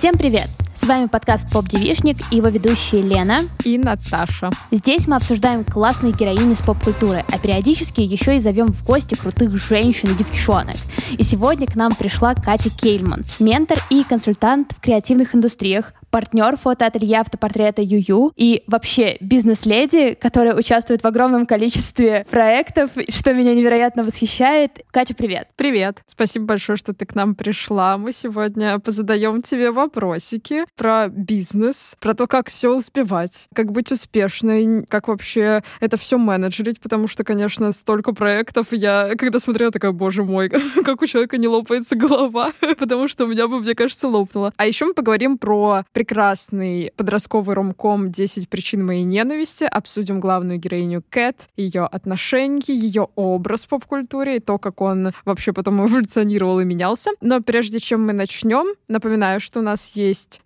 [0.00, 0.48] Всем привет!
[0.80, 4.48] С вами подкаст «Поп Девишник» и его ведущие Лена и Наташа.
[4.70, 9.54] Здесь мы обсуждаем классные героини с поп-культуры, а периодически еще и зовем в гости крутых
[9.58, 10.76] женщин и девчонок.
[11.18, 17.20] И сегодня к нам пришла Катя Кейльман, ментор и консультант в креативных индустриях, партнер фотоателье
[17.20, 24.80] автопортрета Юю и вообще бизнес-леди, которая участвует в огромном количестве проектов, что меня невероятно восхищает.
[24.90, 25.48] Катя, привет.
[25.56, 26.02] Привет.
[26.06, 27.96] Спасибо большое, что ты к нам пришла.
[27.96, 34.84] Мы сегодня позадаем тебе вопросики про бизнес, про то, как все успевать, как быть успешной,
[34.88, 38.68] как вообще это все менеджерить, потому что, конечно, столько проектов.
[38.72, 40.48] Я, когда смотрела, такая, боже мой,
[40.84, 44.52] как у человека не лопается голова, потому что у меня бы, мне кажется, лопнула.
[44.56, 49.64] А еще мы поговорим про прекрасный подростковый ромком «10 причин моей ненависти».
[49.64, 55.52] Обсудим главную героиню Кэт, ее отношения, ее образ в поп-культуре и то, как он вообще
[55.52, 57.10] потом эволюционировал и менялся.
[57.20, 60.40] Но прежде чем мы начнем, напоминаю, что у нас есть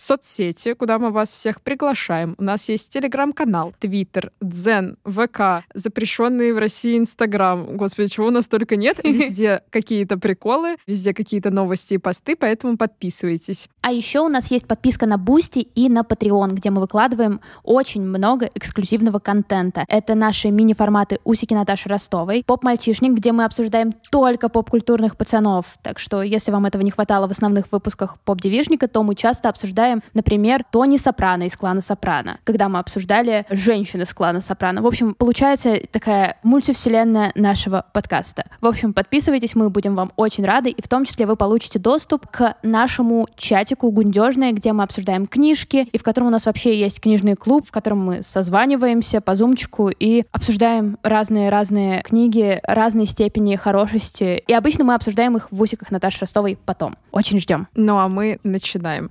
[0.79, 2.35] куда мы вас всех приглашаем.
[2.39, 7.77] У нас есть телеграм-канал, твиттер, дзен, ВК, запрещенные в России Инстаграм.
[7.77, 8.99] Господи, чего у нас только нет.
[9.05, 13.69] Везде какие-то приколы, везде какие-то новости и посты, поэтому подписывайтесь.
[13.83, 18.03] А еще у нас есть подписка на Boosty и на Patreon, где мы выкладываем очень
[18.03, 19.85] много эксклюзивного контента.
[19.89, 25.77] Это наши мини-форматы «Усики Наташи Ростовой», «Поп-мальчишник», где мы обсуждаем только поп-культурных пацанов.
[25.83, 30.03] Так что, если вам этого не хватало в основных выпусках «Поп-девишника», то мы часто обсуждаем,
[30.13, 34.83] например, Тони Сопрано из клана Сопрано, когда мы обсуждали женщин из клана Сопрано.
[34.83, 38.45] В общем, получается такая мультивселенная нашего подкаста.
[38.61, 42.27] В общем, подписывайтесь, мы будем вам очень рады, и в том числе вы получите доступ
[42.27, 47.01] к нашему чатику «Гундежное», где мы обсуждаем книжки, и в котором у нас вообще есть
[47.01, 54.43] книжный клуб, в котором мы созваниваемся по зумчику и обсуждаем разные-разные книги разной степени хорошести.
[54.47, 56.97] И обычно мы обсуждаем их в усиках Наташи Ростовой потом.
[57.13, 57.69] Очень ждем.
[57.75, 59.11] Ну а мы начинаем.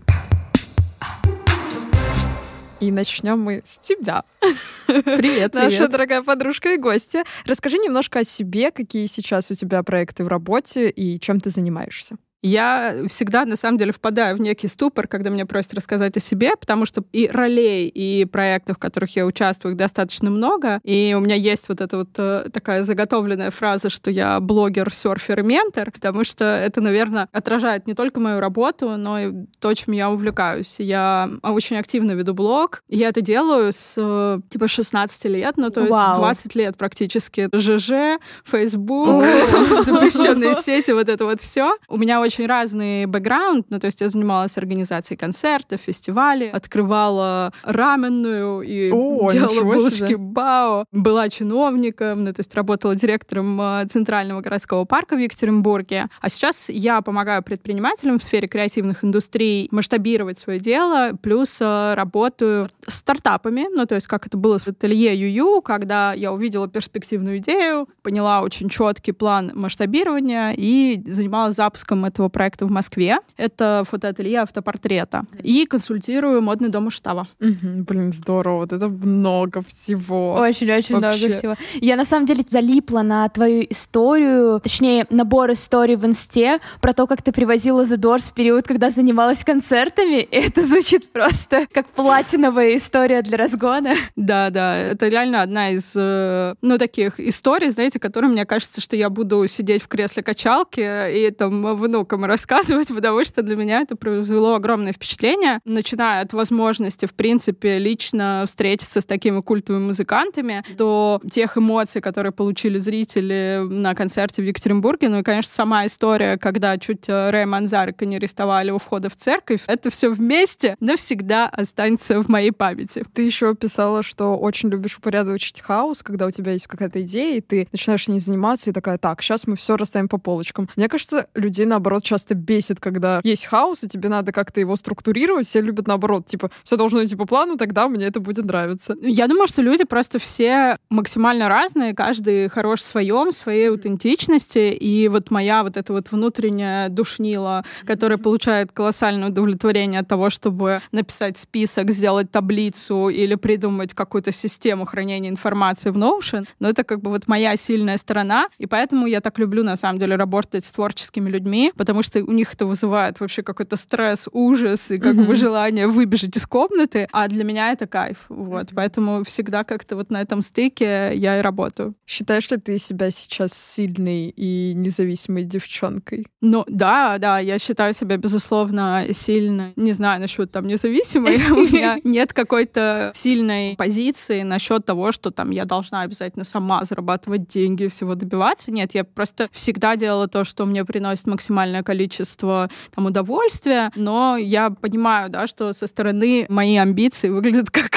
[2.83, 4.25] И начнем мы с тебя.
[4.87, 5.91] Привет, Наша привет.
[5.91, 7.23] дорогая подружка и гостья.
[7.45, 12.17] Расскажи немножко о себе, какие сейчас у тебя проекты в работе и чем ты занимаешься.
[12.43, 16.51] Я всегда, на самом деле, впадаю в некий ступор, когда мне просят рассказать о себе,
[16.59, 20.81] потому что и ролей, и проектов, в которых я участвую, их достаточно много.
[20.83, 25.39] И у меня есть вот эта вот э, такая заготовленная фраза, что я блогер, серфер
[25.39, 29.93] и ментор, потому что это, наверное, отражает не только мою работу, но и то, чем
[29.93, 30.75] я увлекаюсь.
[30.79, 32.83] Я очень активно веду блог.
[32.89, 36.15] Я это делаю с э, типа 16 лет, ну то есть Вау.
[36.15, 37.47] 20 лет практически.
[37.55, 39.23] ЖЖ, Facebook,
[39.85, 41.77] запрещенные сети, вот это вот все.
[41.87, 47.53] У меня очень очень разный бэкграунд, ну, то есть я занималась организацией концертов, фестивалей, открывала
[47.63, 50.17] раменную и О, делала булочки себе.
[50.17, 56.07] Бао, была чиновником, ну, то есть работала директором а, Центрального городского парка в Екатеринбурге.
[56.21, 62.69] А сейчас я помогаю предпринимателям в сфере креативных индустрий масштабировать свое дело, плюс а, работаю
[62.87, 67.37] с стартапами, ну, то есть как это было с ателье Юю, когда я увидела перспективную
[67.37, 73.17] идею, поняла очень четкий план масштабирования и занималась запуском этого проекта в Москве.
[73.37, 75.23] Это фотоателье автопортрета.
[75.41, 77.27] И консультирую модный дом Штаба.
[77.39, 78.57] Угу, блин, здорово.
[78.59, 80.33] Вот это много всего.
[80.33, 81.55] Очень-очень много всего.
[81.75, 87.07] Я на самом деле залипла на твою историю, точнее, набор историй в инсте про то,
[87.07, 90.21] как ты привозила The Doors в период, когда занималась концертами.
[90.21, 93.95] И это звучит просто как платиновая история для разгона.
[94.15, 94.77] Да, да.
[94.77, 99.45] Это реально одна из, э, ну, таких историй, знаете, которые мне кажется, что я буду
[99.47, 104.55] сидеть в кресле качалки и там внук внукам рассказывать, потому что для меня это произвело
[104.55, 111.57] огромное впечатление, начиная от возможности, в принципе, лично встретиться с такими культовыми музыкантами, до тех
[111.57, 115.09] эмоций, которые получили зрители на концерте в Екатеринбурге.
[115.09, 119.15] Ну и, конечно, сама история, когда чуть э, Рэя Манзарика не арестовали у входа в
[119.15, 123.03] церковь, это все вместе навсегда останется в моей памяти.
[123.13, 127.41] Ты еще писала, что очень любишь упорядочить хаос, когда у тебя есть какая-то идея, и
[127.41, 130.69] ты начинаешь не заниматься, и такая, так, сейчас мы все расставим по полочкам.
[130.75, 135.47] Мне кажется, людей, наоборот, часто бесит, когда есть хаос, и тебе надо как-то его структурировать.
[135.47, 138.95] Все любят наоборот, типа, все должно идти по плану, тогда мне это будет нравиться.
[139.01, 144.71] Я думаю, что люди просто все максимально разные, каждый хорош в своем, своей аутентичности.
[144.73, 150.81] И вот моя вот эта вот внутренняя душнила, которая получает колоссальное удовлетворение от того, чтобы
[150.91, 157.01] написать список, сделать таблицу или придумать какую-то систему хранения информации в Notion, но это как
[157.01, 160.71] бы вот моя сильная сторона, и поэтому я так люблю на самом деле работать с
[160.71, 165.35] творческими людьми, потому что у них это вызывает вообще какой-то стресс, ужас и как бы
[165.35, 168.19] желание выбежать из комнаты, а для меня это кайф.
[168.29, 171.93] Вот, поэтому всегда как-то вот на этом стыке я и работаю.
[172.07, 176.25] Считаешь ли ты себя сейчас сильной и независимой девчонкой?
[176.39, 179.73] Ну, да, да, я считаю себя, безусловно, сильной.
[179.75, 181.35] Не знаю насчет там независимой.
[181.51, 187.45] У меня нет какой-то сильной позиции насчет того, что там я должна обязательно сама зарабатывать
[187.49, 188.71] деньги, всего добиваться.
[188.71, 191.27] Нет, я просто всегда делала то, что мне приносит
[191.73, 197.91] максимальное количество там удовольствия, но я понимаю, да, что со стороны мои амбиции выглядят как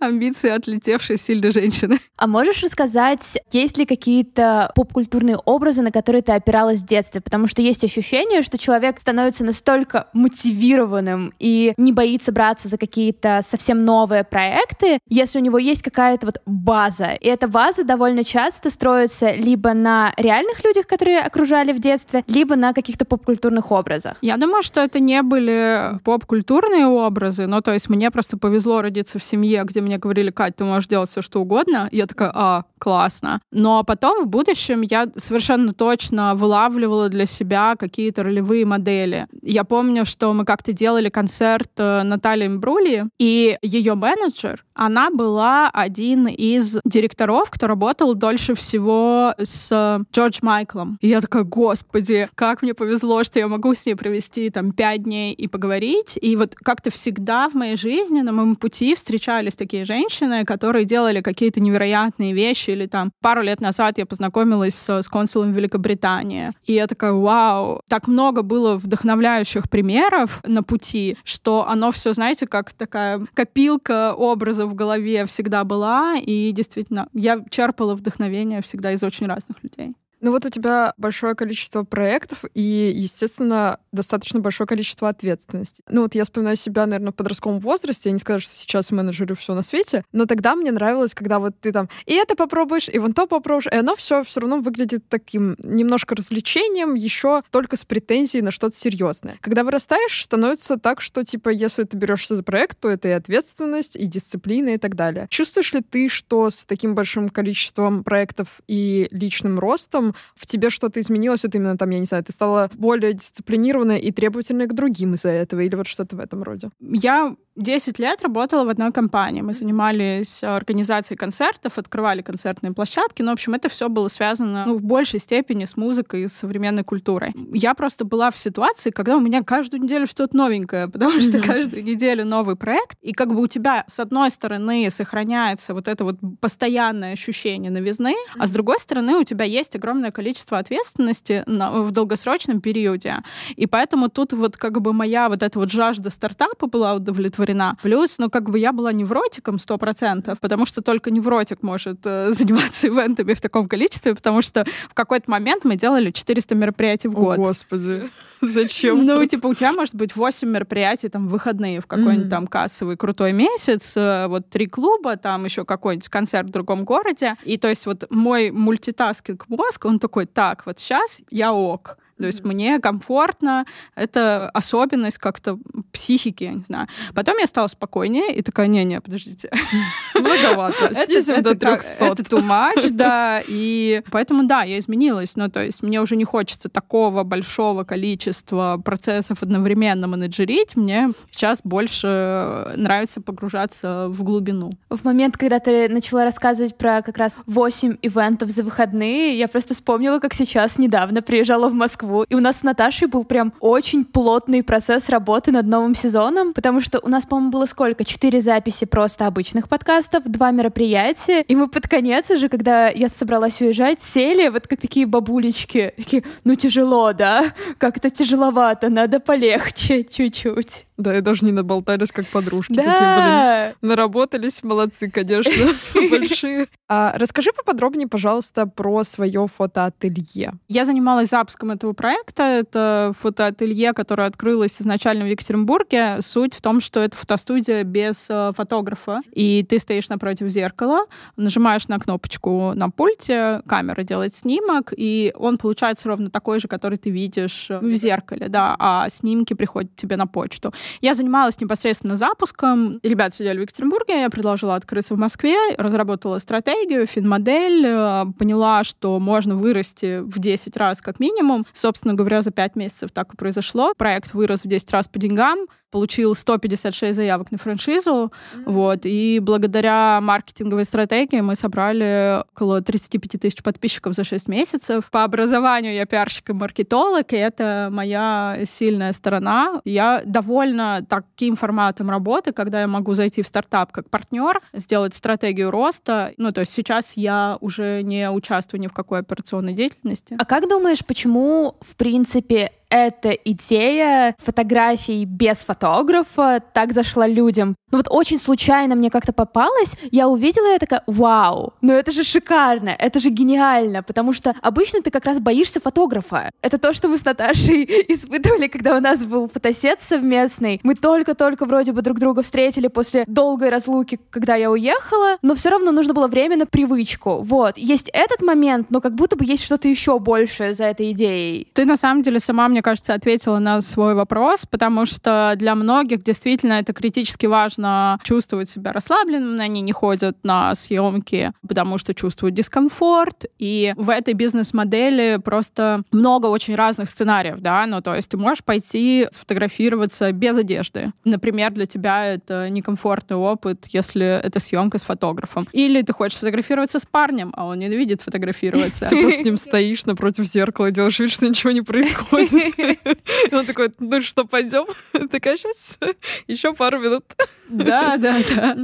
[0.00, 1.98] амбиции отлетевшей сильной женщины.
[2.16, 7.20] А можешь рассказать, есть ли какие-то поп-культурные образы, на которые ты опиралась в детстве?
[7.20, 13.42] Потому что есть ощущение, что человек становится настолько мотивированным и не боится браться за какие-то
[13.48, 17.12] совсем новые проекты, если у него есть какая-то вот база.
[17.12, 22.56] И эта база довольно часто строится либо на реальных людях, которые окружали в детстве, либо
[22.56, 24.16] на каких-то поп-культурных образах.
[24.22, 29.18] Я думаю, что это не были поп-культурные образы, но то есть мне просто повезло родиться
[29.18, 31.90] в семье, где мне говорили, Кать, ты можешь делать все, что угодно.
[31.92, 33.40] Я такая, а, классно.
[33.50, 39.26] Но потом в будущем я совершенно точно вылавливала для себя какие-то ролевые модели.
[39.42, 45.68] Я помню, что мы как-то делали концерт э, Натальи Мбрули, и ее менеджер, она была
[45.68, 50.98] один из директоров, кто работал дольше всего с Джордж Майклом.
[51.00, 55.02] И я такая, господи, как мне повезло, что я могу с ней провести там пять
[55.02, 56.18] дней и поговорить.
[56.20, 61.20] И вот как-то всегда в моей жизни на моем пути встречались такие женщины, которые делали
[61.20, 66.74] какие-то невероятные вещи, или там пару лет назад я познакомилась с, с консулом Великобритании, и
[66.74, 72.72] я такая, вау, так много было вдохновляющих примеров на пути, что оно все, знаете, как
[72.72, 79.26] такая копилка образов в голове всегда была, и действительно, я черпала вдохновение всегда из очень
[79.26, 79.94] разных людей.
[80.22, 85.82] Ну вот у тебя большое количество проектов и, естественно, достаточно большое количество ответственности.
[85.88, 88.08] Ну вот я вспоминаю себя, наверное, в подростковом возрасте.
[88.08, 91.58] Я не скажу, что сейчас менеджерю все на свете, но тогда мне нравилось, когда вот
[91.60, 95.08] ты там и это попробуешь, и вон то попробуешь, и оно все все равно выглядит
[95.08, 99.38] таким немножко развлечением, еще только с претензией на что-то серьезное.
[99.40, 103.96] Когда вырастаешь, становится так, что типа если ты берешься за проект, то это и ответственность,
[103.96, 105.26] и дисциплина, и так далее.
[105.30, 111.00] Чувствуешь ли ты, что с таким большим количеством проектов и личным ростом в тебе что-то
[111.00, 115.14] изменилось, вот именно там, я не знаю, ты стала более дисциплинированной и требовательной к другим
[115.14, 116.70] из-за этого, или вот что-то в этом роде?
[116.80, 119.42] Я 10 лет работала в одной компании.
[119.42, 123.20] Мы занимались организацией концертов, открывали концертные площадки.
[123.20, 126.32] Ну, в общем, это все было связано ну, в большей степени с музыкой и с
[126.32, 127.34] современной культурой.
[127.52, 131.84] Я просто была в ситуации, когда у меня каждую неделю что-то новенькое, потому что каждую
[131.84, 132.96] неделю новый проект.
[133.02, 138.14] И как бы у тебя, с одной стороны, сохраняется вот это вот постоянное ощущение новизны,
[138.38, 143.18] а с другой стороны, у тебя есть огромное количество ответственности на, в долгосрочном периоде.
[143.56, 147.76] И поэтому тут вот как бы моя вот эта вот жажда стартапа была удовлетворена удовлетворена.
[147.82, 152.32] Плюс, ну, как бы я была невротиком сто процентов, потому что только невротик может э,
[152.32, 157.14] заниматься ивентами в таком количестве, потому что в какой-то момент мы делали 400 мероприятий в
[157.14, 157.38] год.
[157.38, 158.10] О, господи.
[158.40, 159.06] Зачем?
[159.06, 163.32] Ну, типа, у тебя может быть 8 мероприятий там выходные в какой-нибудь там кассовый крутой
[163.32, 167.36] месяц, э, вот три клуба, там еще какой-нибудь концерт в другом городе.
[167.44, 171.98] И то есть вот мой мультитаскинг мозг, он такой, так, вот сейчас я ок.
[172.22, 173.66] То есть мне комфортно,
[173.96, 175.58] это особенность как-то
[175.90, 176.86] психики, я не знаю.
[177.16, 179.50] Потом я стала спокойнее и такая, не-не, подождите.
[180.14, 180.94] Многовато.
[180.94, 182.04] Снизим до 300.
[182.04, 183.42] Это too much, да.
[183.48, 185.34] И поэтому, да, я изменилась.
[185.34, 190.76] Ну, то есть мне уже не хочется такого большого количества процессов одновременно менеджерить.
[190.76, 194.70] Мне сейчас больше нравится погружаться в глубину.
[194.90, 199.74] В момент, когда ты начала рассказывать про как раз 8 ивентов за выходные, я просто
[199.74, 202.24] вспомнила, как сейчас недавно приезжала в Москву Москву.
[202.28, 206.80] И у нас с Наташей был прям очень плотный процесс работы над новым сезоном, потому
[206.80, 208.04] что у нас, по-моему, было сколько?
[208.04, 211.42] Четыре записи просто обычных подкастов, два мероприятия.
[211.42, 215.92] И мы под конец уже, когда я собралась уезжать, сели вот как такие бабулечки.
[215.96, 217.52] Такие, ну тяжело, да?
[217.78, 220.86] Как-то тяжеловато, надо полегче чуть-чуть.
[221.02, 222.72] Да, и даже не наболтались, как подружки.
[222.74, 222.82] Да.
[222.84, 225.52] Такие, блин, наработались, молодцы, конечно,
[226.10, 226.68] большие.
[226.88, 230.52] А, расскажи поподробнее, пожалуйста, про свое фотоателье.
[230.68, 232.42] Я занималась запуском этого проекта.
[232.44, 236.18] Это фотоателье, которое открылось изначально в Екатеринбурге.
[236.20, 241.06] Суть в том, что это фотостудия без э, фотографа, и ты стоишь напротив зеркала,
[241.36, 246.98] нажимаешь на кнопочку на пульте, камера делает снимок, и он получается ровно такой же, который
[246.98, 250.72] ты видишь в зеркале, да, а снимки приходят тебе на почту.
[251.00, 253.00] Я занималась непосредственно запуском.
[253.02, 259.18] Ребята сидели в Екатеринбурге, я предложила открыться в Москве, разработала стратегию, финмодель, э, поняла, что
[259.18, 261.66] можно вырасти в 10 раз как минимум.
[261.72, 263.94] Собственно говоря, за 5 месяцев так и произошло.
[263.96, 268.62] Проект вырос в 10 раз по деньгам получил 156 заявок на франшизу, mm-hmm.
[268.66, 275.10] вот, и благодаря маркетинговой стратегии мы собрали около 35 тысяч подписчиков за 6 месяцев.
[275.10, 279.82] По образованию я пиарщик и маркетолог, и это моя сильная сторона.
[279.84, 285.70] Я довольна таким форматом работы, когда я могу зайти в стартап как партнер, сделать стратегию
[285.70, 286.32] роста.
[286.38, 290.36] Ну, то есть сейчас я уже не участвую ни в какой операционной деятельности.
[290.38, 297.74] А как думаешь, почему, в принципе, эта идея фотографий без фотографа так зашла людям.
[297.90, 302.22] Ну вот очень случайно мне как-то попалась, я увидела и такая, вау, ну это же
[302.22, 306.50] шикарно, это же гениально, потому что обычно ты как раз боишься фотографа.
[306.60, 310.80] Это то, что мы с Наташей испытывали, когда у нас был фотосет совместный.
[310.82, 315.70] Мы только-только вроде бы друг друга встретили после долгой разлуки, когда я уехала, но все
[315.70, 317.40] равно нужно было время на привычку.
[317.42, 321.68] Вот, есть этот момент, но как будто бы есть что-то еще большее за этой идеей.
[321.72, 326.22] Ты на самом деле сама мне кажется, ответила на свой вопрос, потому что для многих
[326.22, 332.54] действительно это критически важно чувствовать себя расслабленным, они не ходят на съемки, потому что чувствуют
[332.54, 338.36] дискомфорт, и в этой бизнес-модели просто много очень разных сценариев, да, ну то есть ты
[338.36, 341.12] можешь пойти сфотографироваться без одежды.
[341.24, 345.68] Например, для тебя это некомфортный опыт, если это съемка с фотографом.
[345.72, 349.06] Или ты хочешь фотографироваться с парнем, а он ненавидит фотографироваться.
[349.08, 352.71] Ты просто с ним стоишь напротив зеркала, делаешь вид, что ничего не происходит.
[353.52, 354.86] Он такой, ну что, пойдем?
[355.30, 355.98] Такая, сейчас
[356.46, 357.24] еще пару минут.
[357.68, 358.76] Да, да, да.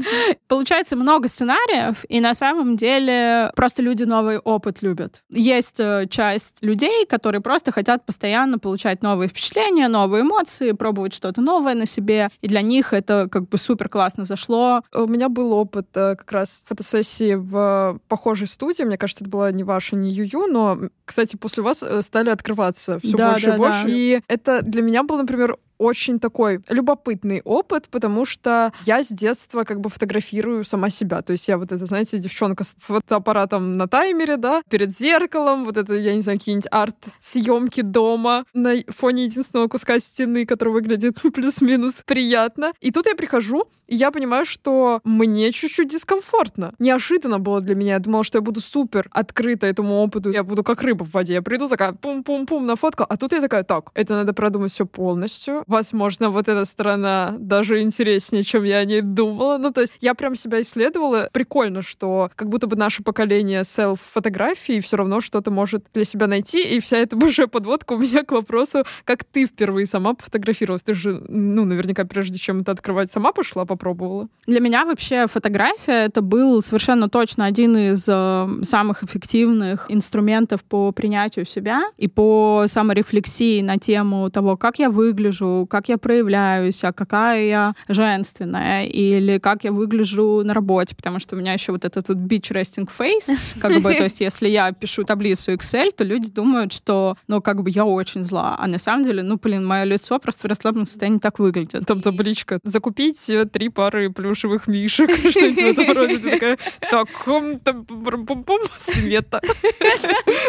[0.46, 5.22] Получается много сценариев, и на самом деле просто люди новый опыт любят.
[5.30, 11.40] Есть э, часть людей, которые просто хотят постоянно получать новые впечатления, новые эмоции, пробовать что-то
[11.40, 14.82] новое на себе, и для них это как бы супер классно зашло.
[14.94, 19.52] У меня был опыт э, как раз фотосессии в похожей студии, мне кажется, это была
[19.52, 23.54] не ваша, не Юю, но, кстати, после вас э, стали открываться все да, больше да,
[23.54, 23.77] и больше.
[23.86, 29.64] И это для меня был, например, очень такой любопытный опыт, потому что я с детства
[29.64, 31.22] как бы фотографирую сама себя.
[31.22, 35.76] То есть я вот это, знаете, девчонка с фотоаппаратом на таймере, да, перед зеркалом, вот
[35.76, 42.02] это, я не знаю, какие-нибудь арт-съемки дома на фоне единственного куска стены, который выглядит плюс-минус
[42.04, 42.72] приятно.
[42.80, 46.74] И тут я прихожу, и я понимаю, что мне чуть-чуть дискомфортно.
[46.78, 47.94] Неожиданно было для меня.
[47.94, 50.30] Я думала, что я буду супер открыта этому опыту.
[50.30, 51.34] Я буду как рыба в воде.
[51.34, 54.84] Я приду такая пум-пум-пум на фотку, а тут я такая, так, это надо продумать все
[54.86, 55.64] полностью.
[55.68, 59.58] Возможно, вот эта сторона даже интереснее, чем я о ней думала.
[59.58, 61.28] Ну, то есть я прям себя исследовала.
[61.32, 66.62] Прикольно, что как будто бы наше поколение селф-фотографии все равно что-то может для себя найти.
[66.76, 70.82] И вся эта уже подводка у меня к вопросу, как ты впервые сама пофотографировалась.
[70.82, 74.28] Ты же, ну, наверняка, прежде чем это открывать, сама пошла по попробовала?
[74.46, 80.90] Для меня вообще фотография это был совершенно точно один из э, самых эффективных инструментов по
[80.92, 86.92] принятию себя и по саморефлексии на тему того, как я выгляжу, как я проявляюсь, а
[86.92, 91.84] какая я женственная, или как я выгляжу на работе, потому что у меня еще вот
[91.84, 96.04] этот тут beach resting face, как бы, то есть если я пишу таблицу Excel, то
[96.04, 99.64] люди думают, что, ну, как бы я очень зла, а на самом деле, ну, блин,
[99.64, 101.86] мое лицо просто в расслабленном состоянии так выглядит.
[101.86, 106.18] Там табличка «Закупить три пары плюшевых мишек, что-нибудь в этом роде.
[106.18, 106.58] Ты такая,
[106.90, 109.40] так, пум-пум, света.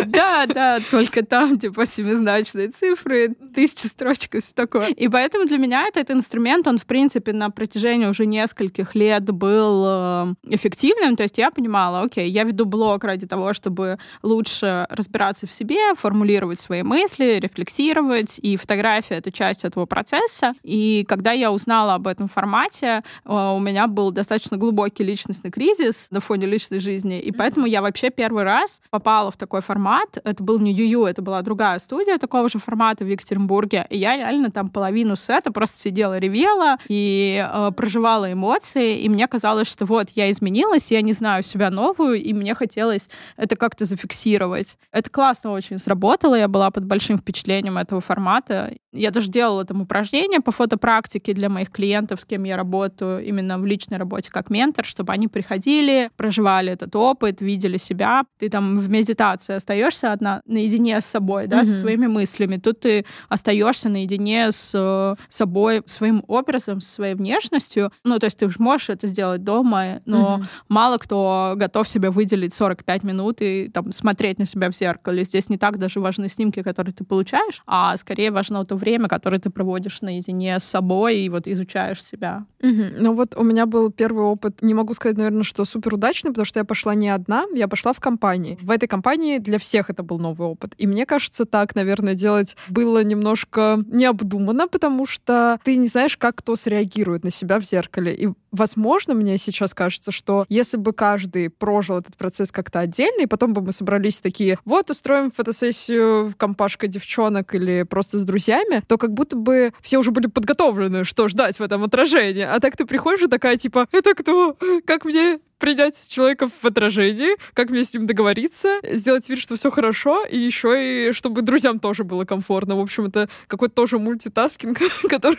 [0.05, 4.87] Да, да, только там, типа, семизначные цифры, тысячи строчек и все такое.
[4.99, 9.85] И поэтому для меня этот инструмент, он, в принципе, на протяжении уже нескольких лет был
[9.87, 11.15] э, эффективным.
[11.15, 15.95] То есть я понимала, окей, я веду блог ради того, чтобы лучше разбираться в себе,
[15.95, 20.53] формулировать свои мысли, рефлексировать, и фотография— это часть этого процесса.
[20.63, 26.07] И когда я узнала об этом формате, а, у меня был достаточно глубокий личностный кризис
[26.11, 30.17] на фоне личной жизни, и поэтому я вообще первый раз попала в такой формат.
[30.21, 34.17] Это был не Юю, это была другая студия такого же формата в Екатеринбурге, и я
[34.17, 39.85] реально там половину сета просто сидела, ревела и э, проживала эмоции, и мне казалось, что
[39.85, 44.77] вот я изменилась, я не знаю себя новую, и мне хотелось это как-то зафиксировать.
[44.91, 48.73] Это классно очень сработало, я была под большим впечатлением этого формата.
[48.91, 53.59] Я даже делала там упражнения по фотопрактике для моих клиентов, с кем я работаю, именно
[53.59, 58.23] в личной работе как ментор, чтобы они приходили, проживали этот опыт, видели себя.
[58.39, 61.65] Ты там в медитации остаешься одна наедине с собой, да, mm-hmm.
[61.65, 62.57] со своими мыслями.
[62.57, 67.91] Тут ты остаешься наедине с э, собой, своим образом, со своей внешностью.
[68.03, 70.47] Ну, то есть ты уже можешь это сделать дома, но mm-hmm.
[70.67, 75.23] мало кто готов себе выделить 45 минут и там смотреть на себя в зеркале.
[75.23, 79.39] Здесь не так даже важны снимки, которые ты получаешь, а скорее важно это время, которое
[79.39, 82.45] ты проводишь наедине с собой и вот изучаешь себя.
[82.61, 82.83] Угу.
[82.97, 86.45] Ну вот у меня был первый опыт, не могу сказать, наверное, что супер удачный, потому
[86.45, 88.57] что я пошла не одна, я пошла в компании.
[88.61, 90.73] В этой компании для всех это был новый опыт.
[90.77, 96.37] И мне кажется, так, наверное, делать было немножко необдуманно, потому что ты не знаешь, как
[96.37, 98.15] кто среагирует на себя в зеркале.
[98.15, 103.27] И, возможно, мне сейчас кажется, что если бы каждый прожил этот процесс как-то отдельно, и
[103.27, 108.83] потом бы мы собрались такие, вот, устроим фотосессию в компашка девчонок или просто с друзьями,
[108.87, 112.43] то как будто бы все уже были подготовлены, что ждать в этом отражении.
[112.43, 114.57] А так ты приходишь и такая, типа, это кто?
[114.85, 119.69] Как мне принять человека в отражении, как мне с ним договориться, сделать вид, что все
[119.69, 122.75] хорошо, и еще и чтобы друзьям тоже было комфортно.
[122.75, 124.79] В общем, это какой-то тоже мультитаскинг,
[125.09, 125.37] который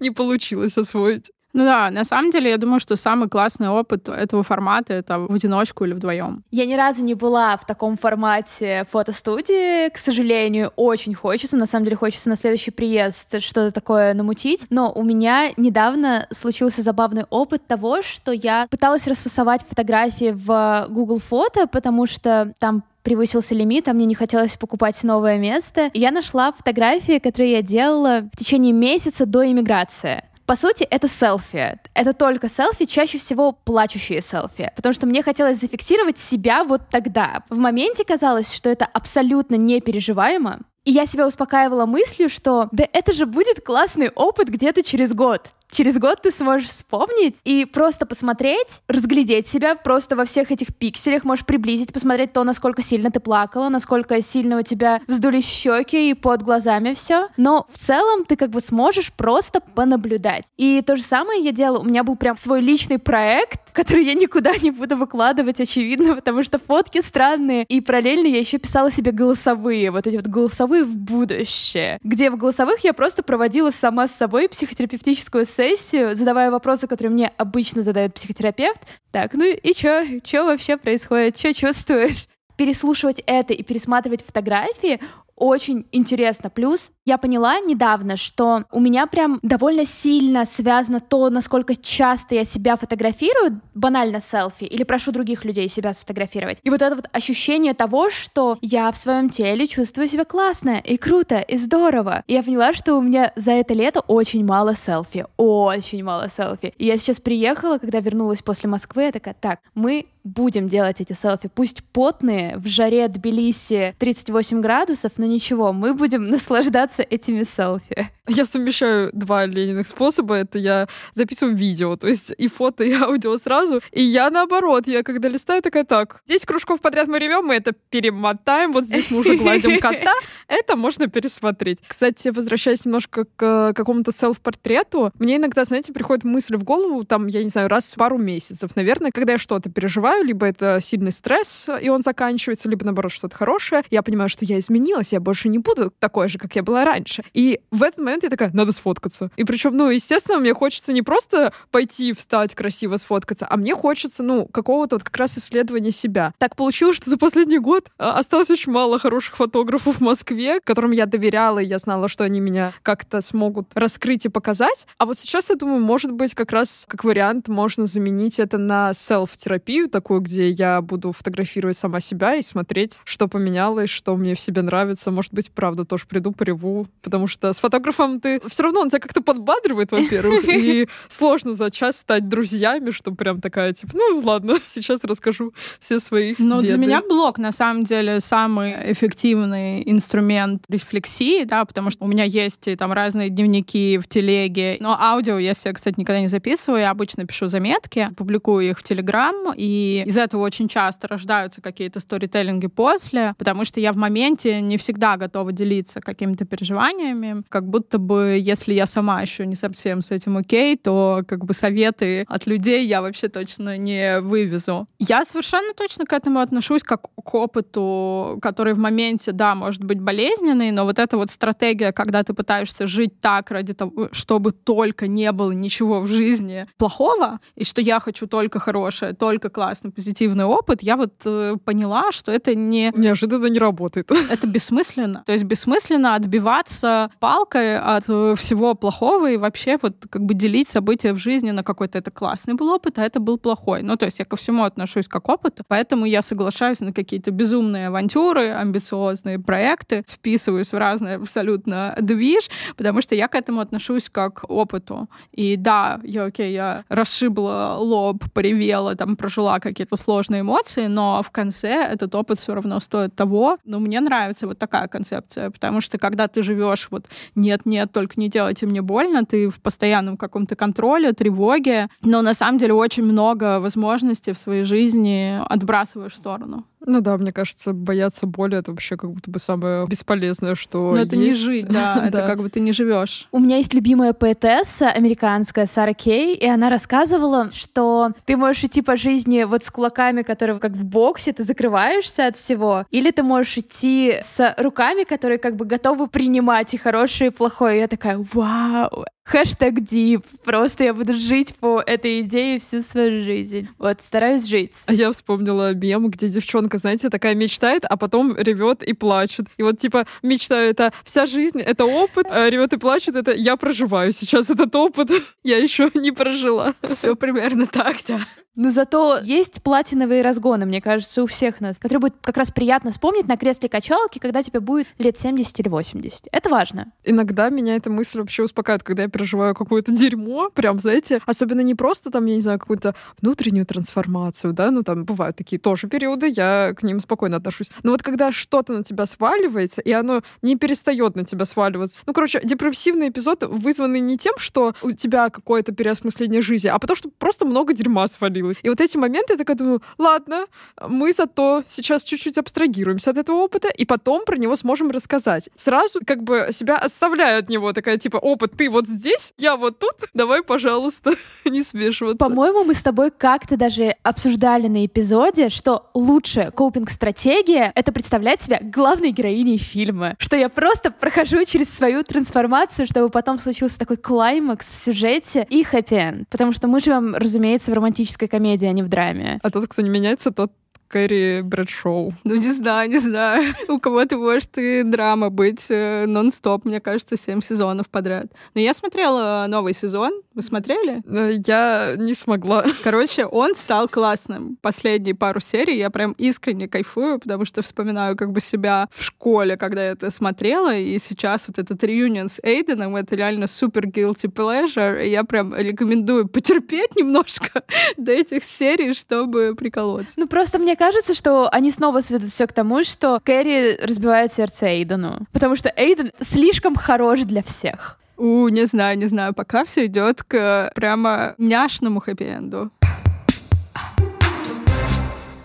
[0.00, 1.30] не получилось освоить.
[1.52, 5.32] Ну да, на самом деле, я думаю, что самый классный опыт этого формата— это в
[5.32, 6.44] одиночку или вдвоем.
[6.50, 11.84] Я ни разу не была в таком формате фотостудии, к сожалению, очень хочется, на самом
[11.84, 17.66] деле хочется на следующий приезд что-то такое намутить, но у меня недавно случился забавный опыт
[17.66, 23.92] того, что я пыталась расфасовать фотографии в Google Фото, потому что там превысился лимит, а
[23.92, 25.90] мне не хотелось покупать новое место.
[25.92, 30.24] я нашла фотографии, которые я делала в течение месяца до иммиграции.
[30.46, 31.78] По сути, это селфи.
[31.94, 34.72] Это только селфи, чаще всего плачущие селфи.
[34.76, 37.42] Потому что мне хотелось зафиксировать себя вот тогда.
[37.48, 40.60] В моменте казалось, что это абсолютно непереживаемо.
[40.84, 45.52] И я себя успокаивала мыслью, что да это же будет классный опыт где-то через год
[45.72, 51.24] через год ты сможешь вспомнить и просто посмотреть, разглядеть себя просто во всех этих пикселях,
[51.24, 56.14] можешь приблизить, посмотреть то, насколько сильно ты плакала, насколько сильно у тебя вздулись щеки и
[56.14, 57.28] под глазами все.
[57.36, 60.44] Но в целом ты как бы сможешь просто понаблюдать.
[60.56, 61.80] И то же самое я делала.
[61.80, 66.42] У меня был прям свой личный проект, который я никуда не буду выкладывать, очевидно, потому
[66.42, 67.64] что фотки странные.
[67.64, 72.36] И параллельно я еще писала себе голосовые, вот эти вот голосовые в будущее, где в
[72.36, 77.82] голосовых я просто проводила сама с собой психотерапевтическую сессию сессию, задавая вопросы, которые мне обычно
[77.82, 78.80] задает психотерапевт.
[79.12, 80.20] Так, ну и чё?
[80.24, 81.36] Чё вообще происходит?
[81.36, 82.26] Чё чувствуешь?
[82.56, 85.00] Переслушивать это и пересматривать фотографии
[85.42, 86.50] очень интересно.
[86.50, 92.44] Плюс я поняла недавно, что у меня прям довольно сильно связано то, насколько часто я
[92.44, 96.58] себя фотографирую, банально селфи, или прошу других людей себя сфотографировать.
[96.62, 100.96] И вот это вот ощущение того, что я в своем теле чувствую себя классно и
[100.96, 102.22] круто, и здорово.
[102.28, 106.72] И я поняла, что у меня за это лето очень мало селфи, очень мало селфи.
[106.78, 111.12] И я сейчас приехала, когда вернулась после Москвы, я такая, так, мы будем делать эти
[111.12, 118.10] селфи, пусть потные, в жаре Тбилиси 38 градусов, но ничего, мы будем наслаждаться этими селфи.
[118.28, 120.36] Я совмещаю два лениных способа.
[120.36, 123.80] Это я записываю видео, то есть и фото, и аудио сразу.
[123.90, 127.72] И я наоборот, я когда листаю, такая, так, 10 кружков подряд мы ревем, мы это
[127.90, 130.12] перемотаем, вот здесь мы уже гладим кота,
[130.48, 131.78] это можно пересмотреть.
[131.86, 137.42] Кстати, возвращаясь немножко к какому-то селф-портрету, мне иногда, знаете, приходит мысль в голову, там, я
[137.42, 141.68] не знаю, раз в пару месяцев, наверное, когда я что-то переживаю, либо это сильный стресс,
[141.80, 145.58] и он заканчивается, либо, наоборот, что-то хорошее, я понимаю, что я изменилась, я больше не
[145.58, 147.24] буду такой же, как я была раньше.
[147.32, 149.30] И в этот момент я такая, надо сфоткаться.
[149.36, 154.22] И причем, ну, естественно, мне хочется не просто пойти, встать, красиво сфоткаться, а мне хочется,
[154.22, 156.34] ну, какого-то вот как раз исследования себя.
[156.38, 160.90] Так получилось, что за последний год а, осталось очень мало хороших фотографов в Москве, которым
[160.90, 164.86] я доверяла, и я знала, что они меня как-то смогут раскрыть и показать.
[164.98, 168.94] А вот сейчас, я думаю, может быть, как раз как вариант можно заменить это на
[168.94, 174.40] селф-терапию, такую, где я буду фотографировать сама себя и смотреть, что поменялось, что мне в
[174.40, 175.12] себе нравится.
[175.12, 178.98] Может быть, правда, тоже приду, пореву, потому что с фотографом ты все равно он тебя
[178.98, 184.56] как-то подбадривает, во-первых, и сложно за час стать друзьями, что прям такая, типа, ну ладно,
[184.66, 191.44] сейчас расскажу все свои Ну, для меня блог, на самом деле, самый эффективный инструмент рефлексии,
[191.44, 195.74] да, потому что у меня есть там разные дневники в телеге, но аудио я себе,
[195.74, 200.42] кстати, никогда не записываю, я обычно пишу заметки, публикую их в Телеграм, и из этого
[200.42, 206.00] очень часто рождаются какие-то сторителлинги после, потому что я в моменте не всегда готова делиться
[206.00, 211.22] какими-то переживаниями, как будто бы, если я сама еще не совсем с этим окей, то
[211.26, 214.86] как бы советы от людей я вообще точно не вывезу.
[214.98, 220.00] Я совершенно точно к этому отношусь как к опыту, который в моменте, да, может быть
[220.00, 225.06] болезненный, но вот эта вот стратегия, когда ты пытаешься жить так ради того, чтобы только
[225.08, 229.90] не было ничего в жизни плохого, и что я хочу только хорошее, только классное, классный
[229.90, 232.92] позитивный опыт, я вот э, поняла, что это не...
[232.94, 234.10] Неожиданно не работает.
[234.30, 235.22] Это бессмысленно.
[235.26, 240.68] То есть бессмысленно отбиваться палкой от э, всего плохого и вообще вот как бы делить
[240.68, 243.82] события в жизни на какой-то это классный был опыт, а это был плохой.
[243.82, 247.30] Ну, то есть я ко всему отношусь как к опыту, поэтому я соглашаюсь на какие-то
[247.30, 254.08] безумные авантюры, амбициозные проекты, вписываюсь в разные абсолютно движ, потому что я к этому отношусь
[254.08, 255.08] как к опыту.
[255.32, 261.30] И да, я окей, я расшибла лоб, поревела, там прожила какие-то сложные эмоции, но в
[261.30, 263.58] конце этот опыт все равно стоит того.
[263.64, 268.28] Но мне нравится вот такая концепция, потому что когда ты живешь вот нет-нет, только не
[268.28, 273.60] делайте мне больно, ты в постоянном каком-то контроле, тревоге, но на самом деле очень много
[273.60, 276.64] возможностей в своей жизни отбрасываешь в сторону.
[276.86, 280.92] Ну да, мне кажется, бояться боли это вообще как будто бы самое бесполезное, что.
[280.92, 283.28] Но это не жить, да, это как бы ты не живешь.
[283.32, 288.82] У меня есть любимая поэтесса американская Сара Кей, и она рассказывала, что ты можешь идти
[288.82, 293.22] по жизни вот с кулаками, которые как в боксе, ты закрываешься от всего, или ты
[293.22, 297.76] можешь идти с руками, которые как бы готовы принимать и хорошее, и плохое.
[297.76, 300.26] И я такая, вау, Хэштег дип.
[300.44, 303.68] Просто я буду жить по этой идее всю свою жизнь.
[303.78, 304.74] Вот, стараюсь жить.
[304.86, 309.46] А я вспомнила мем, где девчонка, знаете, такая мечтает, а потом ревет и плачет.
[309.56, 313.56] И вот типа мечта это вся жизнь, это опыт, а ревет и плачет, это я
[313.56, 315.10] проживаю сейчас этот опыт,
[315.44, 316.74] я еще не прожила.
[316.82, 318.20] Все примерно так, да.
[318.54, 322.90] Но зато есть платиновые разгоны, мне кажется, у всех нас, которые будет как раз приятно
[322.90, 326.28] вспомнить на кресле качалки, когда тебе будет лет 70 или 80.
[326.30, 326.92] Это важно.
[327.02, 331.74] Иногда меня эта мысль вообще успокаивает, когда я переживаю какое-то дерьмо, прям, знаете, особенно не
[331.74, 336.32] просто там, я не знаю, какую-то внутреннюю трансформацию, да, ну там бывают такие тоже периоды,
[336.34, 337.70] я к ним спокойно отношусь.
[337.82, 342.00] Но вот когда что-то на тебя сваливается, и оно не перестает на тебя сваливаться.
[342.06, 346.96] Ну, короче, депрессивный эпизод вызванный не тем, что у тебя какое-то переосмысление жизни, а потому
[346.96, 348.58] что просто много дерьма свалилось.
[348.62, 350.46] И вот эти моменты я такая думаю, ладно,
[350.88, 355.50] мы зато сейчас чуть-чуть абстрагируемся от этого опыта, и потом про него сможем рассказать.
[355.56, 359.78] Сразу как бы себя отставляю от него, такая типа, опыт, ты вот здесь, я вот
[359.78, 361.12] тут, давай, пожалуйста,
[361.44, 362.18] не смешиваться.
[362.18, 368.60] По-моему, мы с тобой как-то даже обсуждали на эпизоде, что лучшая коупинг-стратегия— это представлять себя
[368.62, 370.14] главной героиней фильма.
[370.18, 375.62] Что я просто прохожу через свою трансформацию, чтобы потом случился такой клаймакс в сюжете и
[375.64, 379.40] хэппи Потому что мы живем, разумеется, в романтической комедии, а не в драме.
[379.42, 380.52] А тот, кто не меняется, тот
[380.92, 382.12] Кэрри Брэдшоу.
[382.24, 383.54] Ну, не знаю, не знаю.
[383.68, 388.26] У кого-то может и драма быть э, нон-стоп, мне кажется, семь сезонов подряд.
[388.54, 390.12] Но я смотрела новый сезон.
[390.34, 391.02] Вы смотрели?
[391.06, 392.66] Э, я не смогла.
[392.84, 394.58] Короче, он стал классным.
[394.60, 399.56] Последние пару серий я прям искренне кайфую, потому что вспоминаю как бы себя в школе,
[399.56, 404.30] когда я это смотрела, и сейчас вот этот реюнион с Эйденом, это реально супер guilty
[404.30, 407.62] pleasure, и я прям рекомендую потерпеть немножко
[407.96, 410.14] до этих серий, чтобы приколоться.
[410.18, 414.66] Ну, просто мне кажется, что они снова сведут все к тому, что Кэрри разбивает сердце
[414.66, 415.28] Эйдену.
[415.32, 418.00] Потому что Эйден слишком хорош для всех.
[418.16, 422.70] У, не знаю, не знаю, пока все идет к прямо няшному хэппи-энду.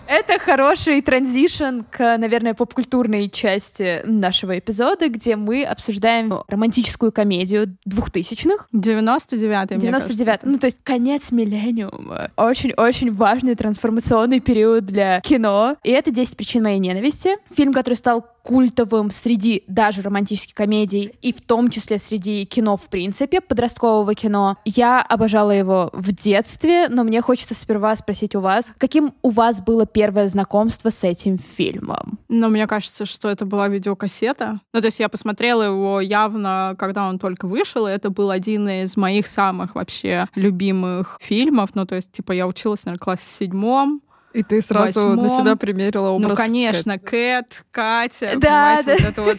[0.08, 8.68] Это хороший транзишн к, наверное, попкультурной части нашего эпизода, где мы обсуждаем романтическую комедию двухтысячных.
[8.74, 12.30] 99-й, 99 Ну, то есть конец миллениума.
[12.36, 15.76] Очень-очень важный трансформационный период для кино.
[15.82, 17.36] И это «10 причин моей ненависти».
[17.54, 22.88] Фильм, который стал культовым среди даже романтических комедий, и в том числе среди кино в
[22.88, 24.56] принципе, подросткового кино.
[24.64, 29.60] Я обожала его в детстве, но мне хочется сперва спросить у вас, каким у вас
[29.60, 32.18] было первое знакомство с этим фильмом?
[32.30, 34.60] Ну, мне кажется, что это была видеокассета.
[34.72, 38.66] Ну, то есть я посмотрела его явно, когда он только вышел, и это был один
[38.66, 41.70] из моих самых вообще любимых фильмов.
[41.74, 44.00] Ну, то есть, типа, я училась, наверное, в классе седьмом,
[44.32, 45.22] и ты сразу восьмом.
[45.22, 48.92] на себя примерила образ Ну, конечно, Кэт, Катя, да, да.
[48.92, 49.38] вот это вот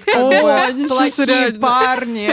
[0.88, 2.30] плохие парни.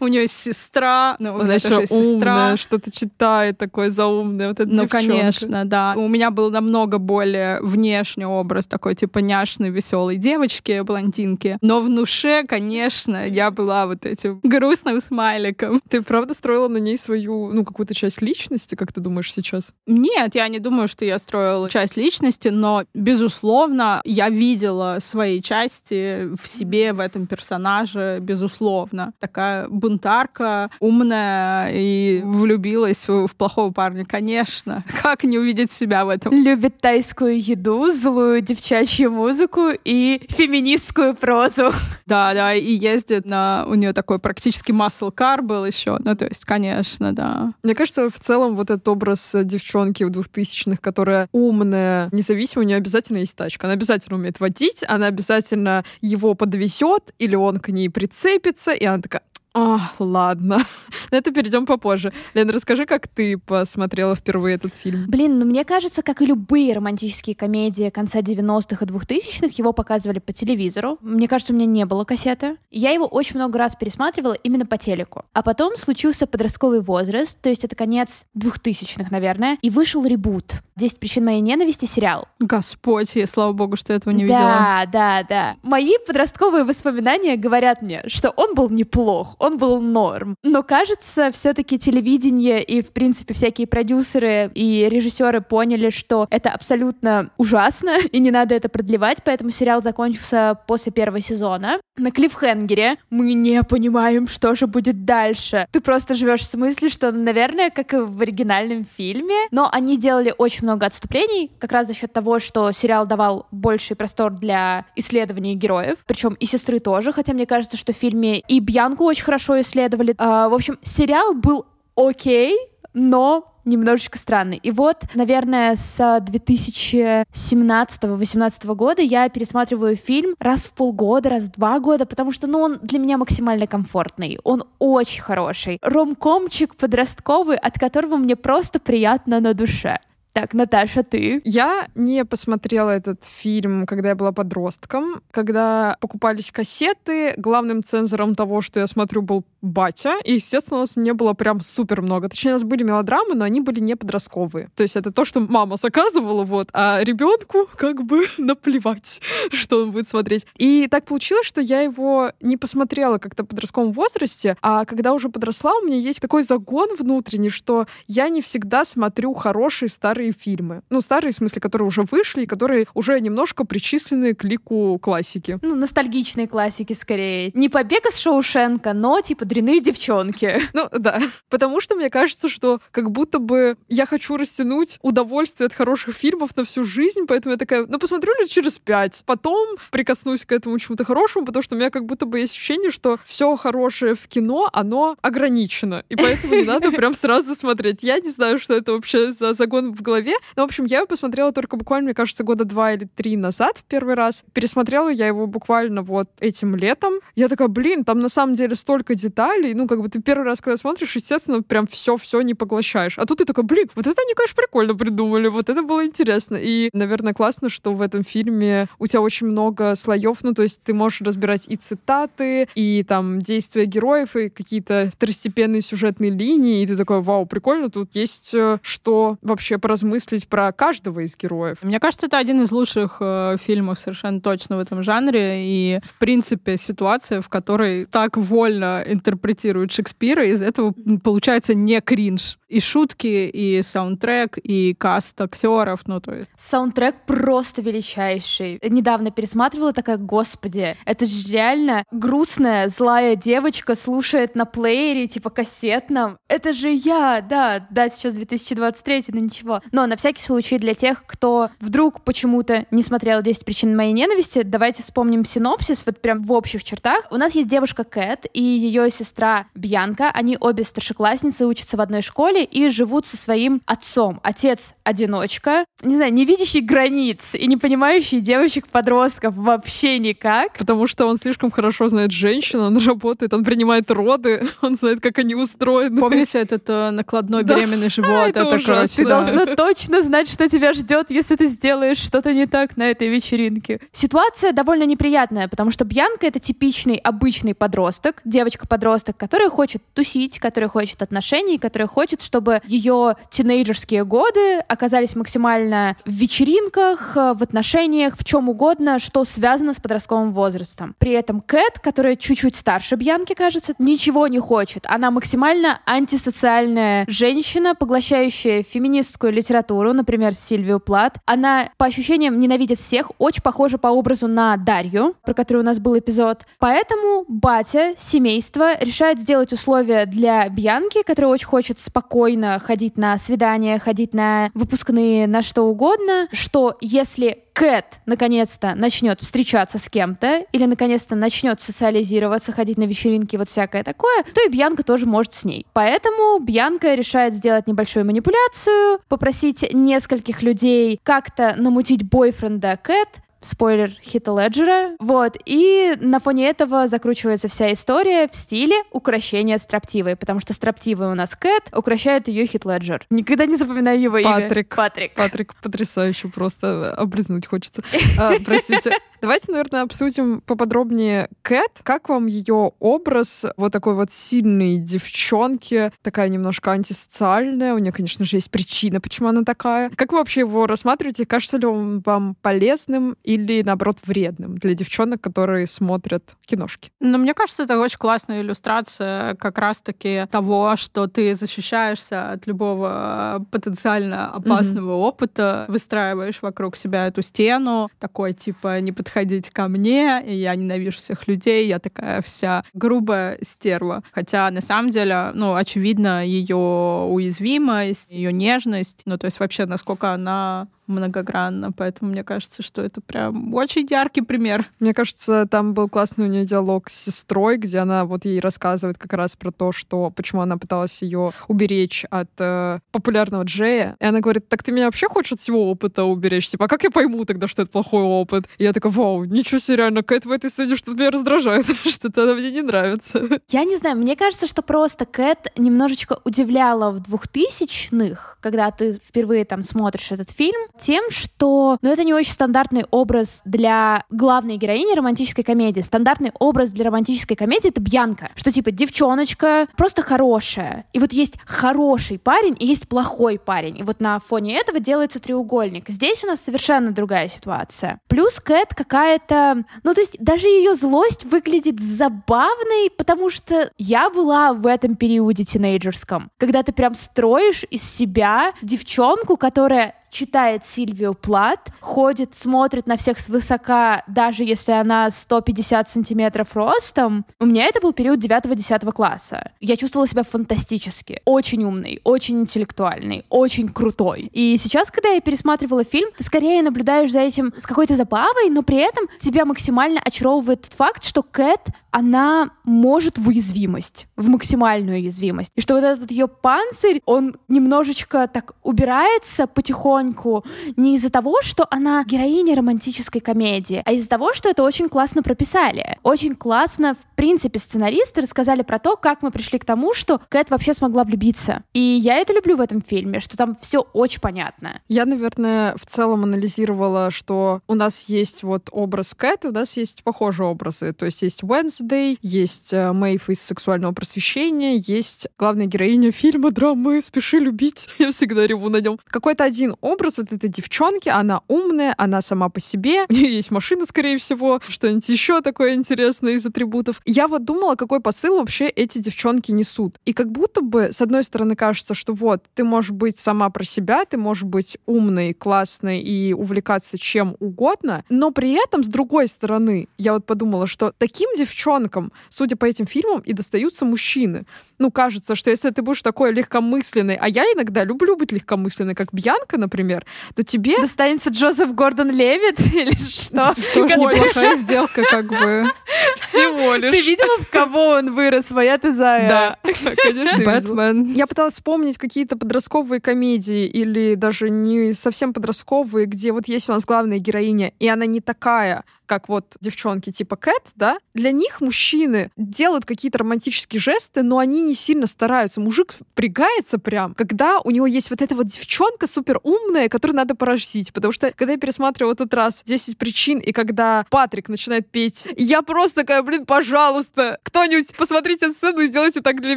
[0.00, 4.86] У нее есть сестра, ну, Она еще умная, что-то читает такое заумное, вот эта Ну,
[4.88, 5.94] конечно, да.
[5.96, 11.58] У меня был намного более внешний образ такой, типа, няшной, веселой девочки, блондинки.
[11.62, 15.80] Но в душе, конечно, я была вот этим грустным смайликом.
[15.88, 19.72] Ты правда строила на ней свою, ну, какую-то часть личности, как ты думаешь сейчас?
[19.86, 26.28] Нет, я не думаю, что я строил часть личности, но, безусловно, я видела свои части
[26.34, 29.12] в себе, в этом персонаже, безусловно.
[29.20, 34.82] Такая бунтарка, умная и влюбилась в, плохого парня, конечно.
[35.02, 36.32] Как не увидеть себя в этом?
[36.32, 41.70] Любит тайскую еду, злую девчачью музыку и феминистскую прозу.
[42.06, 43.64] Да, да, и ездит на...
[43.68, 45.96] У нее такой практически muscle car был еще.
[46.00, 47.52] Ну, то есть, конечно, да.
[47.62, 52.76] Мне кажется, в целом вот этот образ девчонки в двухтысячных, которая умная, независимая, у нее
[52.76, 53.66] обязательно есть тачка.
[53.66, 59.02] Она обязательно умеет водить, она обязательно его подвезет, или он к ней прицепится, и она
[59.02, 60.58] такая, а, ладно.
[61.10, 62.12] На это перейдем попозже.
[62.34, 65.06] Лена, расскажи, как ты посмотрела впервые этот фильм.
[65.08, 70.20] Блин, ну мне кажется, как и любые романтические комедии конца 90-х и 2000-х, его показывали
[70.20, 70.98] по телевизору.
[71.00, 72.58] Мне кажется, у меня не было кассеты.
[72.70, 75.24] Я его очень много раз пересматривала именно по телеку.
[75.32, 80.52] А потом случился подростковый возраст, то есть это конец 2000-х, наверное, и вышел ребут.
[80.78, 82.28] «10 причин моей ненависти» сериал.
[82.38, 84.40] Господь, я слава богу, что этого не да, видела.
[84.40, 85.56] Да, да, да.
[85.62, 90.36] Мои подростковые воспоминания говорят мне, что он был неплох он был норм.
[90.44, 97.30] Но кажется, все-таки телевидение и, в принципе, всякие продюсеры и режиссеры поняли, что это абсолютно
[97.38, 101.80] ужасно, и не надо это продлевать, поэтому сериал закончился после первого сезона.
[101.96, 105.66] На клиффхенгере мы не понимаем, что же будет дальше.
[105.72, 110.34] Ты просто живешь с мыслью, что, наверное, как и в оригинальном фильме, но они делали
[110.36, 115.54] очень много отступлений, как раз за счет того, что сериал давал больший простор для исследований
[115.54, 119.60] героев, причем и сестры тоже, хотя мне кажется, что в фильме и Бьянку очень хорошо
[119.60, 120.16] исследовали.
[120.18, 122.58] А, в общем, сериал был окей,
[122.94, 124.56] но немножечко странный.
[124.56, 131.78] И вот, наверное, с 2017-2018 года я пересматриваю фильм раз в полгода, раз в два
[131.78, 134.40] года, потому что, ну, он для меня максимально комфортный.
[134.42, 135.78] Он очень хороший.
[135.80, 140.00] Ромкомчик подростковый, от которого мне просто приятно на душе.
[140.32, 141.40] Так, Наташа, ты?
[141.44, 145.22] Я не посмотрела этот фильм, когда я была подростком.
[145.32, 150.16] Когда покупались кассеты, главным цензором того, что я смотрю, был батя.
[150.24, 152.28] И, естественно, у нас не было прям супер много.
[152.28, 154.70] Точнее, у нас были мелодрамы, но они были не подростковые.
[154.74, 159.20] То есть это то, что мама заказывала, вот, а ребенку как бы наплевать,
[159.50, 160.46] что он будет смотреть.
[160.56, 165.28] И так получилось, что я его не посмотрела как-то в подростковом возрасте, а когда уже
[165.28, 170.82] подросла, у меня есть такой загон внутренний, что я не всегда смотрю хорошие старые фильмы.
[170.90, 175.58] Ну, старые, в смысле, которые уже вышли, и которые уже немножко причислены к лику классики.
[175.62, 177.50] Ну, ностальгичные классики, скорее.
[177.54, 180.60] Не побег из Шоушенка, но, типа, дряные девчонки.
[180.72, 181.20] Ну, да.
[181.48, 186.56] Потому что мне кажется, что как будто бы я хочу растянуть удовольствие от хороших фильмов
[186.56, 190.78] на всю жизнь, поэтому я такая, ну, посмотрю лет через пять, потом прикоснусь к этому
[190.78, 194.28] чему-то хорошему, потому что у меня как будто бы есть ощущение, что все хорошее в
[194.28, 198.02] кино, оно ограничено, и поэтому не надо прям сразу смотреть.
[198.02, 200.34] Я не знаю, что это вообще за загон в голове.
[200.56, 203.78] Ну, в общем, я его посмотрела только буквально, мне кажется, года два или три назад
[203.78, 204.44] в первый раз.
[204.52, 207.14] Пересмотрела я его буквально вот этим летом.
[207.34, 209.39] Я такая, блин, там на самом деле столько деталей.
[209.74, 213.18] Ну, как бы ты первый раз, когда смотришь, естественно, прям все-все не поглощаешь.
[213.18, 216.56] А тут ты такой, блин, вот это они, конечно, прикольно придумали, вот это было интересно.
[216.60, 220.82] И, наверное, классно, что в этом фильме у тебя очень много слоев, ну, то есть
[220.82, 226.86] ты можешь разбирать и цитаты, и там действия героев, и какие-то второстепенные сюжетные линии, и
[226.86, 231.78] ты такой, вау, прикольно, тут есть э, что вообще поразмыслить про каждого из героев.
[231.82, 235.64] Мне кажется, это один из лучших э, фильмов совершенно точно в этом жанре.
[235.64, 242.58] И, в принципе, ситуация, в которой так вольно интерпретируют Шекспира, из этого получается не кринж.
[242.68, 246.50] И шутки, и саундтрек, и каст актеров, ну то есть.
[246.56, 248.78] Саундтрек просто величайший.
[248.82, 256.38] Недавно пересматривала такая, господи, это же реально грустная, злая девочка слушает на плеере, типа кассетном.
[256.48, 259.82] Это же я, да, да, сейчас 2023, но ничего.
[259.90, 264.62] Но на всякий случай для тех, кто вдруг почему-то не смотрел 10 причин моей ненависти,
[264.62, 267.26] давайте вспомним синопсис, вот прям в общих чертах.
[267.32, 270.30] У нас есть девушка Кэт и ее сестра Бьянка.
[270.30, 274.40] Они обе старшеклассницы, учатся в одной школе и живут со своим отцом.
[274.42, 280.72] Отец одиночка, не знаю, не видящий границ и не понимающий девочек-подростков вообще никак.
[280.78, 285.38] Потому что он слишком хорошо знает женщин, он работает, он принимает роды, он знает, как
[285.38, 286.18] они устроены.
[286.18, 288.30] Помните этот э, накладной беременный живот?
[288.48, 292.66] это, это короче, Ты должна точно знать, что тебя ждет, если ты сделаешь что-то не
[292.66, 294.00] так на этой вечеринке.
[294.12, 300.88] Ситуация довольно неприятная, потому что Бьянка— это типичный, обычный подросток, девочка-подросток, которая хочет тусить, которая
[300.88, 308.44] хочет отношений, которая хочет, чтобы ее тинейджерские годы оказались максимально в вечеринках, в отношениях, в
[308.44, 311.14] чем угодно, что связано с подростковым возрастом.
[311.18, 315.04] При этом Кэт, которая чуть-чуть старше Бьянки, кажется, ничего не хочет.
[315.06, 321.38] Она максимально антисоциальная женщина, поглощающая феминистскую литературу, например, Сильвию Плат.
[321.46, 325.98] Она, по ощущениям, ненавидит всех, очень похожа по образу на Дарью, про которую у нас
[325.98, 326.64] был эпизод.
[326.78, 333.98] Поэтому батя семейства решает сделать условия для Бьянки, которая очень хочет спокойно ходить на свидания,
[333.98, 340.84] ходить на выпускные, на что угодно, что если Кэт наконец-то начнет встречаться с кем-то или
[340.84, 345.64] наконец-то начнет социализироваться, ходить на вечеринки, вот всякое такое, то и Бьянка тоже может с
[345.64, 345.86] ней.
[345.92, 353.28] Поэтому Бьянка решает сделать небольшую манипуляцию, попросить нескольких людей как-то намутить бойфренда Кэт,
[353.60, 355.16] спойлер Хита Леджера.
[355.18, 361.30] Вот, и на фоне этого закручивается вся история в стиле украшения строптивой, потому что строптивая
[361.30, 363.26] у нас Кэт, укращает ее Хит Леджер.
[363.30, 364.88] Никогда не запоминаю его Патрик.
[364.88, 364.96] имя.
[364.96, 365.34] Патрик.
[365.34, 368.02] Патрик потрясающе, просто облизнуть хочется.
[368.38, 369.12] А, простите.
[369.40, 372.00] Давайте, наверное, обсудим поподробнее Кэт.
[372.02, 377.94] Как вам ее образ вот такой вот сильной девчонки, такая немножко антисоциальная?
[377.94, 380.10] У нее, конечно же, есть причина, почему она такая.
[380.10, 381.46] Как вы вообще его рассматриваете?
[381.46, 387.10] Кажется ли он вам полезным или, наоборот, вредным для девчонок, которые смотрят киношки?
[387.18, 393.66] Ну, мне кажется, это очень классная иллюстрация как раз-таки того, что ты защищаешься от любого
[393.72, 395.28] потенциально опасного mm-hmm.
[395.28, 401.48] опыта, выстраиваешь вокруг себя эту стену, такой типа не подходить ко мне, я ненавижу всех
[401.48, 404.22] людей, я такая вся грубая стерва.
[404.30, 410.32] Хотя на самом деле, ну, очевидно, ее уязвимость, ее нежность, ну, то есть вообще насколько
[410.32, 414.86] она многогранно, поэтому мне кажется, что это прям очень яркий пример.
[414.98, 419.18] Мне кажется, там был классный у нее диалог с сестрой, где она вот ей рассказывает
[419.18, 424.16] как раз про то, что почему она пыталась ее уберечь от э, популярного Джея.
[424.20, 426.68] И она говорит, так ты меня вообще хочешь от всего опыта уберечь?
[426.68, 428.66] Типа, а как я пойму тогда, что это плохой опыт?
[428.78, 432.44] И я такая, вау, ничего себе, реально, Кэт в этой сцене что-то меня раздражает, что-то
[432.44, 433.42] она мне не нравится.
[433.68, 439.64] Я не знаю, мне кажется, что просто Кэт немножечко удивляла в двухтысячных, когда ты впервые
[439.64, 445.16] там смотришь этот фильм, тем, что, ну, это не очень стандартный образ для главной героини
[445.16, 446.00] романтической комедии.
[446.00, 451.06] Стандартный образ для романтической комедии— это Бьянка, что, типа, девчоночка просто хорошая.
[451.12, 453.98] И вот есть хороший парень и есть плохой парень.
[453.98, 456.08] И вот на фоне этого делается треугольник.
[456.08, 458.20] Здесь у нас совершенно другая ситуация.
[458.28, 459.84] Плюс Кэт какая-то...
[460.02, 465.64] Ну, то есть даже ее злость выглядит забавной, потому что я была в этом периоде
[465.64, 473.16] тинейджерском, когда ты прям строишь из себя девчонку, которая читает Сильвию Плат, ходит, смотрит на
[473.16, 477.44] всех свысока, даже если она 150 сантиметров ростом.
[477.58, 479.72] У меня это был период 9-10 класса.
[479.80, 481.40] Я чувствовала себя фантастически.
[481.44, 484.50] Очень умный, очень интеллектуальный, очень крутой.
[484.52, 488.82] И сейчас, когда я пересматривала фильм, ты скорее наблюдаешь за этим с какой-то забавой, но
[488.82, 495.18] при этом тебя максимально очаровывает тот факт, что Кэт, она может в уязвимость, в максимальную
[495.18, 495.72] уязвимость.
[495.76, 500.64] И что вот этот ее панцирь, он немножечко так убирается потихоньку, потихоньку
[500.96, 505.42] не из-за того, что она героиня романтической комедии, а из-за того, что это очень классно
[505.42, 506.18] прописали.
[506.22, 510.70] Очень классно, в принципе, сценаристы рассказали про то, как мы пришли к тому, что Кэт
[510.70, 511.82] вообще смогла влюбиться.
[511.94, 515.00] И я это люблю в этом фильме, что там все очень понятно.
[515.08, 520.22] Я, наверное, в целом анализировала, что у нас есть вот образ Кэт, у нас есть
[520.22, 521.12] похожие образы.
[521.12, 527.22] То есть есть Wednesday, есть э, Мэйв из сексуального просвещения, есть главная героиня фильма драмы
[527.22, 528.08] «Спеши любить».
[528.18, 529.18] Я всегда реву на нем.
[529.26, 533.70] Какой-то один образ вот этой девчонки, она умная, она сама по себе, у нее есть
[533.70, 537.20] машина, скорее всего, что-нибудь еще такое интересное из атрибутов.
[537.24, 540.16] Я вот думала, какой посыл вообще эти девчонки несут.
[540.24, 543.84] И как будто бы, с одной стороны, кажется, что вот, ты можешь быть сама про
[543.84, 549.48] себя, ты можешь быть умной, классной и увлекаться чем угодно, но при этом, с другой
[549.48, 554.66] стороны, я вот подумала, что таким девчонкам, судя по этим фильмам, и достаются мужчины.
[554.98, 559.32] Ну, кажется, что если ты будешь такой легкомысленный, а я иногда люблю быть легкомысленной, как
[559.32, 560.98] Бьянка, например, например, то тебе...
[560.98, 563.74] Достанется Джозеф Гордон Левит или что?
[563.80, 565.90] Всего неплохая сделка, как бы.
[566.36, 567.14] Всего лишь.
[567.14, 568.70] Ты видела, в кого он вырос?
[568.70, 569.48] Моя ты зая.
[569.48, 570.64] Да, конечно.
[570.64, 571.32] Бэтмен.
[571.32, 576.92] Я пыталась вспомнить какие-то подростковые комедии или даже не совсем подростковые, где вот есть у
[576.92, 581.80] нас главная героиня, и она не такая, как вот девчонки типа Кэт, да, для них
[581.80, 585.80] мужчины делают какие-то романтические жесты, но они не сильно стараются.
[585.80, 590.56] Мужик пригается прям, когда у него есть вот эта вот девчонка супер умная, которую надо
[590.56, 591.12] поразить.
[591.12, 595.82] Потому что, когда я пересматривала этот раз 10 причин, и когда Патрик начинает петь, я
[595.82, 599.76] просто такая, блин, пожалуйста, кто-нибудь посмотрите сцену и сделайте так для